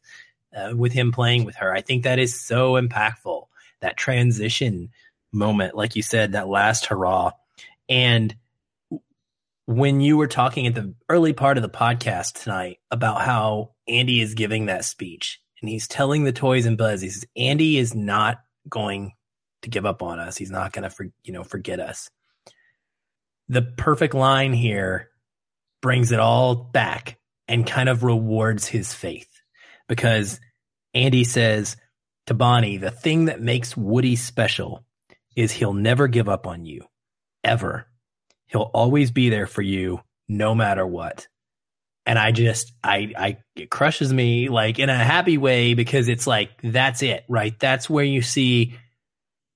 [0.56, 1.74] uh, with him playing with her.
[1.74, 3.48] I think that is so impactful.
[3.82, 4.90] That transition
[5.32, 7.32] moment, like you said, that last hurrah.
[7.90, 8.36] And
[9.68, 14.22] when you were talking at the early part of the podcast tonight about how Andy
[14.22, 17.94] is giving that speech and he's telling the toys and Buzz, he says, Andy is
[17.94, 19.14] not going
[19.64, 20.38] to give up on us.
[20.38, 22.10] He's not going to, you know, forget us.
[23.50, 25.10] The perfect line here
[25.82, 29.30] brings it all back and kind of rewards his faith
[29.88, 30.40] because
[30.96, 31.78] Andy says
[32.26, 34.84] to Bonnie, the thing that makes Woody special
[35.36, 36.86] is he'll never give up on you
[37.44, 37.86] ever
[38.48, 41.28] He'll always be there for you no matter what.
[42.06, 46.28] And I just, I, I, it crushes me like in a happy way because it's
[46.28, 47.58] like, that's it, right?
[47.60, 48.78] That's where you see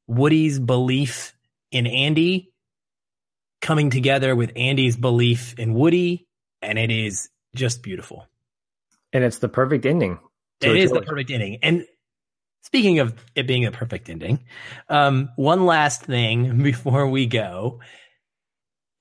[0.07, 1.35] Woody's belief
[1.71, 2.51] in Andy
[3.61, 6.27] coming together with Andy's belief in Woody.
[6.61, 8.27] And it is just beautiful.
[9.13, 10.19] And it's the perfect ending.
[10.61, 11.59] It is the perfect ending.
[11.61, 11.85] And
[12.63, 14.43] speaking of it being a perfect ending,
[14.89, 17.79] um, one last thing before we go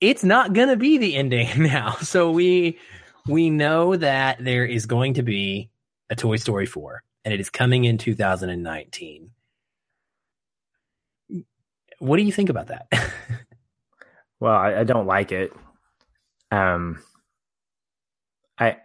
[0.01, 1.95] it's not going to be the ending now.
[1.97, 2.79] So we
[3.27, 5.69] we know that there is going to be
[6.09, 9.31] a Toy Story 4 and it is coming in 2019.
[11.99, 12.87] What do you think about that?
[14.39, 15.51] well, I, I, don't like it.
[16.49, 17.03] Um,
[18.57, 18.77] I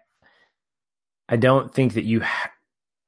[1.29, 2.51] I don't think that you ha-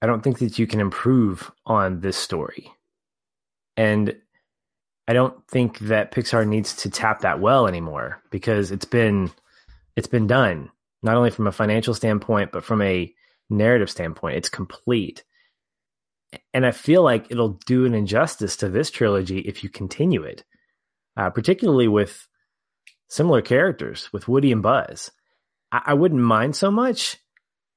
[0.02, 2.70] I don't think that you can improve on this story.
[3.76, 4.16] And
[5.08, 9.30] I don't think that Pixar needs to tap that well anymore because it's been
[9.94, 10.70] it's been done
[11.02, 13.12] not only from a financial standpoint but from a
[13.48, 14.36] narrative standpoint.
[14.36, 15.24] It's complete.
[16.52, 20.44] And I feel like it'll do an injustice to this trilogy if you continue it,
[21.16, 22.26] uh, particularly with
[23.08, 25.12] similar characters with Woody and Buzz.
[25.70, 27.18] I-, I wouldn't mind so much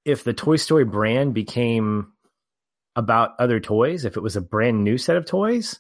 [0.06, 2.14] if the Toy Story brand became
[2.96, 5.80] about other toys, if it was a brand new set of toys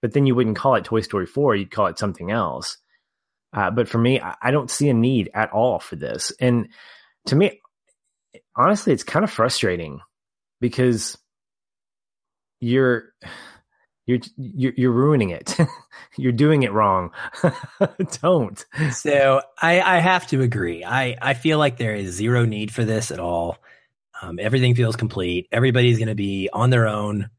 [0.00, 2.78] but then you wouldn't call it Toy Story 4, you'd call it something else.
[3.52, 6.32] Uh, but for me, I don't see a need at all for this.
[6.40, 6.68] And
[7.26, 7.60] to me,
[8.54, 10.00] honestly, it's kind of frustrating
[10.60, 11.16] because
[12.60, 13.04] you're
[14.36, 15.56] you're you're, ruining it.
[16.16, 17.10] you're doing it wrong.
[18.22, 18.64] don't.
[18.92, 20.84] So I, I have to agree.
[20.84, 23.58] I, I feel like there is zero need for this at all.
[24.20, 25.46] Um, everything feels complete.
[25.52, 27.30] Everybody's going to be on their own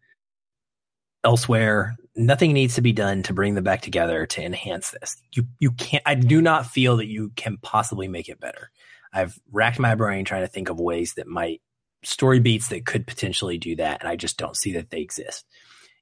[1.23, 5.15] elsewhere nothing needs to be done to bring them back together to enhance this.
[5.33, 6.03] You you can't.
[6.05, 8.71] I do not feel that you can possibly make it better.
[9.11, 11.61] I've racked my brain trying to think of ways that might
[12.03, 15.45] story beats that could potentially do that, and I just don't see that they exist.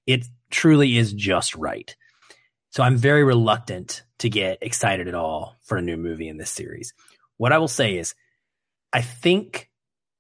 [0.07, 1.95] It truly is just right.
[2.71, 6.49] So I'm very reluctant to get excited at all for a new movie in this
[6.49, 6.93] series.
[7.37, 8.15] What I will say is,
[8.91, 9.69] I think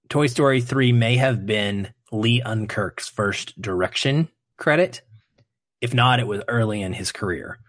[0.09, 5.01] Toy Story 3 may have been Lee Unkrich's first direction credit.
[5.81, 7.59] If not, it was early in his career.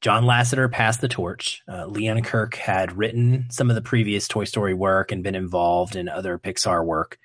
[0.00, 1.62] John Lasseter passed the torch.
[1.68, 5.94] Uh, Lee Unkrich had written some of the previous Toy Story work and been involved
[5.94, 7.18] in other Pixar work,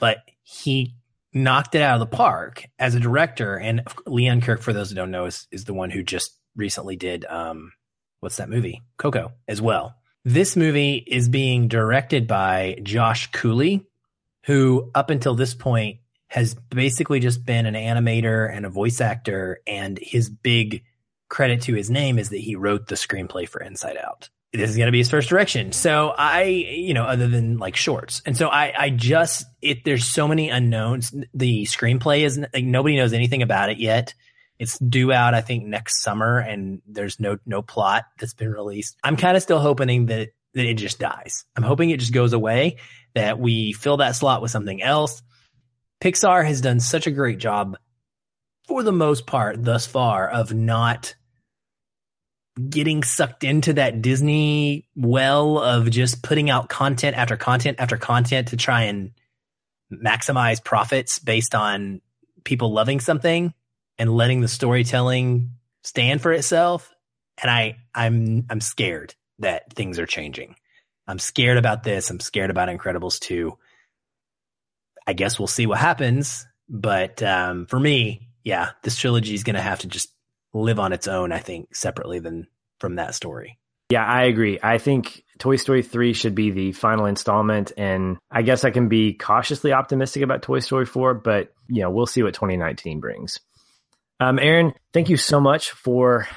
[0.00, 0.96] but he
[1.32, 3.56] knocked it out of the park as a director.
[3.56, 6.96] And Lee Unkrich, for those who don't know, is, is the one who just recently
[6.96, 7.72] did um,
[8.20, 8.82] what's that movie?
[8.98, 9.94] Coco as well.
[10.24, 13.86] This movie is being directed by Josh Cooley,
[14.46, 15.98] who up until this point
[16.28, 19.60] has basically just been an animator and a voice actor.
[19.66, 20.84] And his big
[21.28, 24.28] credit to his name is that he wrote the screenplay for Inside Out.
[24.52, 25.70] This is going to be his first direction.
[25.72, 28.20] So I, you know, other than like shorts.
[28.26, 31.14] And so I, I just, it, there's so many unknowns.
[31.32, 34.14] The screenplay is like nobody knows anything about it yet.
[34.58, 38.94] It's due out, I think, next summer, and there's no no plot that's been released.
[39.02, 41.46] I'm kind of still hoping that that it just dies.
[41.56, 42.76] I'm hoping it just goes away.
[43.14, 45.22] That we fill that slot with something else.
[46.02, 47.78] Pixar has done such a great job,
[48.68, 51.14] for the most part, thus far, of not
[52.68, 58.48] getting sucked into that Disney well of just putting out content after content after content
[58.48, 59.12] to try and
[59.92, 62.00] maximize profits based on
[62.44, 63.52] people loving something
[63.98, 65.52] and letting the storytelling
[65.82, 66.94] stand for itself.
[67.42, 70.56] And I, I'm, I'm scared that things are changing.
[71.06, 72.10] I'm scared about this.
[72.10, 73.56] I'm scared about Incredibles 2.
[75.06, 76.46] I guess we'll see what happens.
[76.68, 80.10] But um, for me, yeah, this trilogy is going to have to just
[80.52, 82.46] live on its own, I think, separately than
[82.78, 83.58] from that story.
[83.90, 84.58] Yeah, I agree.
[84.62, 87.72] I think Toy Story 3 should be the final installment.
[87.76, 91.90] And I guess I can be cautiously optimistic about Toy Story 4, but, you know,
[91.90, 93.40] we'll see what 2019 brings.
[94.20, 96.28] Um, Aaron, thank you so much for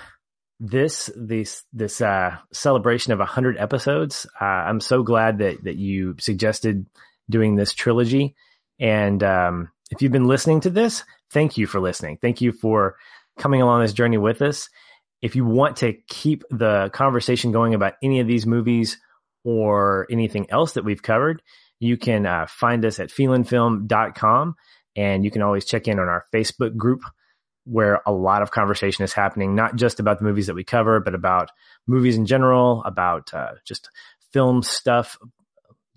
[0.59, 4.25] this this this uh, celebration of 100 episodes.
[4.39, 6.85] Uh, I'm so glad that that you suggested
[7.29, 8.35] doing this trilogy.
[8.79, 12.17] And um, if you've been listening to this, thank you for listening.
[12.21, 12.95] Thank you for
[13.37, 14.69] coming along this journey with us.
[15.21, 18.97] If you want to keep the conversation going about any of these movies
[19.43, 21.41] or anything else that we've covered,
[21.79, 24.55] you can uh, find us at feelinfilm.com
[24.95, 27.01] and you can always check in on our Facebook group
[27.65, 30.99] where a lot of conversation is happening, not just about the movies that we cover,
[30.99, 31.49] but about
[31.87, 33.89] movies in general, about uh, just
[34.33, 35.17] film stuff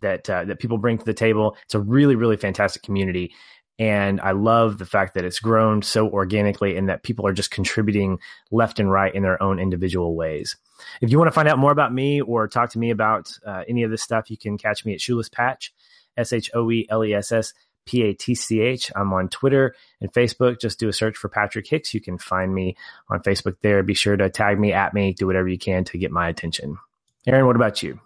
[0.03, 1.57] that uh, that people bring to the table.
[1.65, 3.35] It's a really, really fantastic community,
[3.79, 7.51] and I love the fact that it's grown so organically and that people are just
[7.51, 8.19] contributing
[8.51, 10.57] left and right in their own individual ways.
[11.01, 13.65] If you want to find out more about me or talk to me about uh,
[13.69, 15.75] any of this stuff, you can catch me at Shoeless Patch,
[16.17, 17.53] S H O E L E S S
[17.85, 18.91] P A T C H.
[18.97, 20.61] I'm on Twitter and Facebook.
[20.61, 21.93] Just do a search for Patrick Hicks.
[21.93, 22.77] You can find me
[23.11, 23.83] on Facebook there.
[23.83, 26.79] Be sure to tag me, at me, do whatever you can to get my attention.
[27.27, 28.01] Aaron, what about you?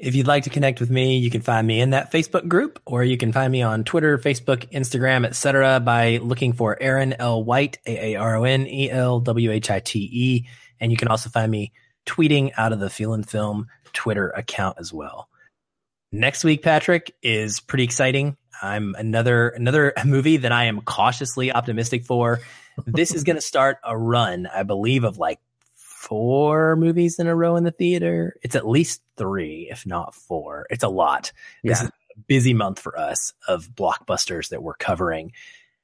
[0.00, 2.80] If you'd like to connect with me, you can find me in that Facebook group,
[2.86, 5.78] or you can find me on Twitter, Facebook, Instagram, etc.
[5.78, 7.44] by looking for Aaron L.
[7.44, 10.48] White, A A R O N E L W H I T E.
[10.80, 11.72] And you can also find me
[12.06, 15.28] tweeting out of the Feelin' Film Twitter account as well.
[16.10, 18.38] Next week, Patrick, is pretty exciting.
[18.62, 22.40] I'm another another movie that I am cautiously optimistic for.
[22.86, 25.40] This is going to start a run, I believe, of like
[26.00, 28.34] four movies in a row in the theater.
[28.42, 30.66] It's at least three, if not four.
[30.70, 31.30] It's a lot.
[31.62, 31.72] Yeah.
[31.72, 35.32] This is a busy month for us of blockbusters that we're covering,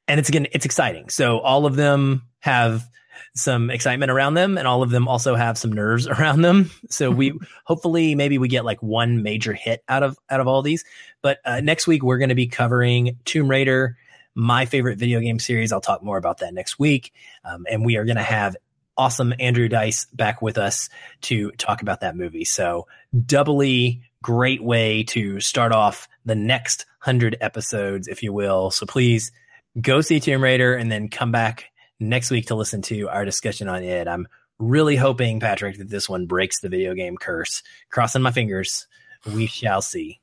[0.08, 1.10] and it's again it's exciting.
[1.10, 2.88] So all of them have
[3.34, 7.10] some excitement around them and all of them also have some nerves around them so
[7.10, 7.32] we
[7.64, 10.84] hopefully maybe we get like one major hit out of out of all these
[11.22, 13.96] but uh, next week we're going to be covering tomb raider
[14.34, 17.96] my favorite video game series i'll talk more about that next week um, and we
[17.96, 18.54] are going to have
[18.98, 20.88] awesome andrew dice back with us
[21.20, 22.86] to talk about that movie so
[23.24, 29.32] doubly great way to start off the next 100 episodes if you will so please
[29.80, 31.70] go see tomb raider and then come back
[32.00, 34.08] next week to listen to our discussion on it.
[34.08, 34.28] I'm
[34.58, 37.62] really hoping, Patrick, that this one breaks the video game curse.
[37.90, 38.86] Crossing my fingers.
[39.34, 40.20] We shall see.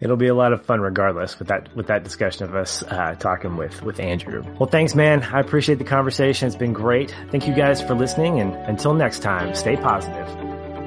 [0.00, 3.14] It'll be a lot of fun, regardless, with that with that discussion of us uh,
[3.14, 4.42] talking with with Andrew.
[4.58, 5.22] Well, thanks, man.
[5.22, 6.46] I appreciate the conversation.
[6.46, 7.14] It's been great.
[7.30, 10.28] Thank you guys for listening, and until next time, stay positive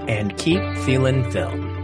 [0.08, 1.77] and keep feeling film.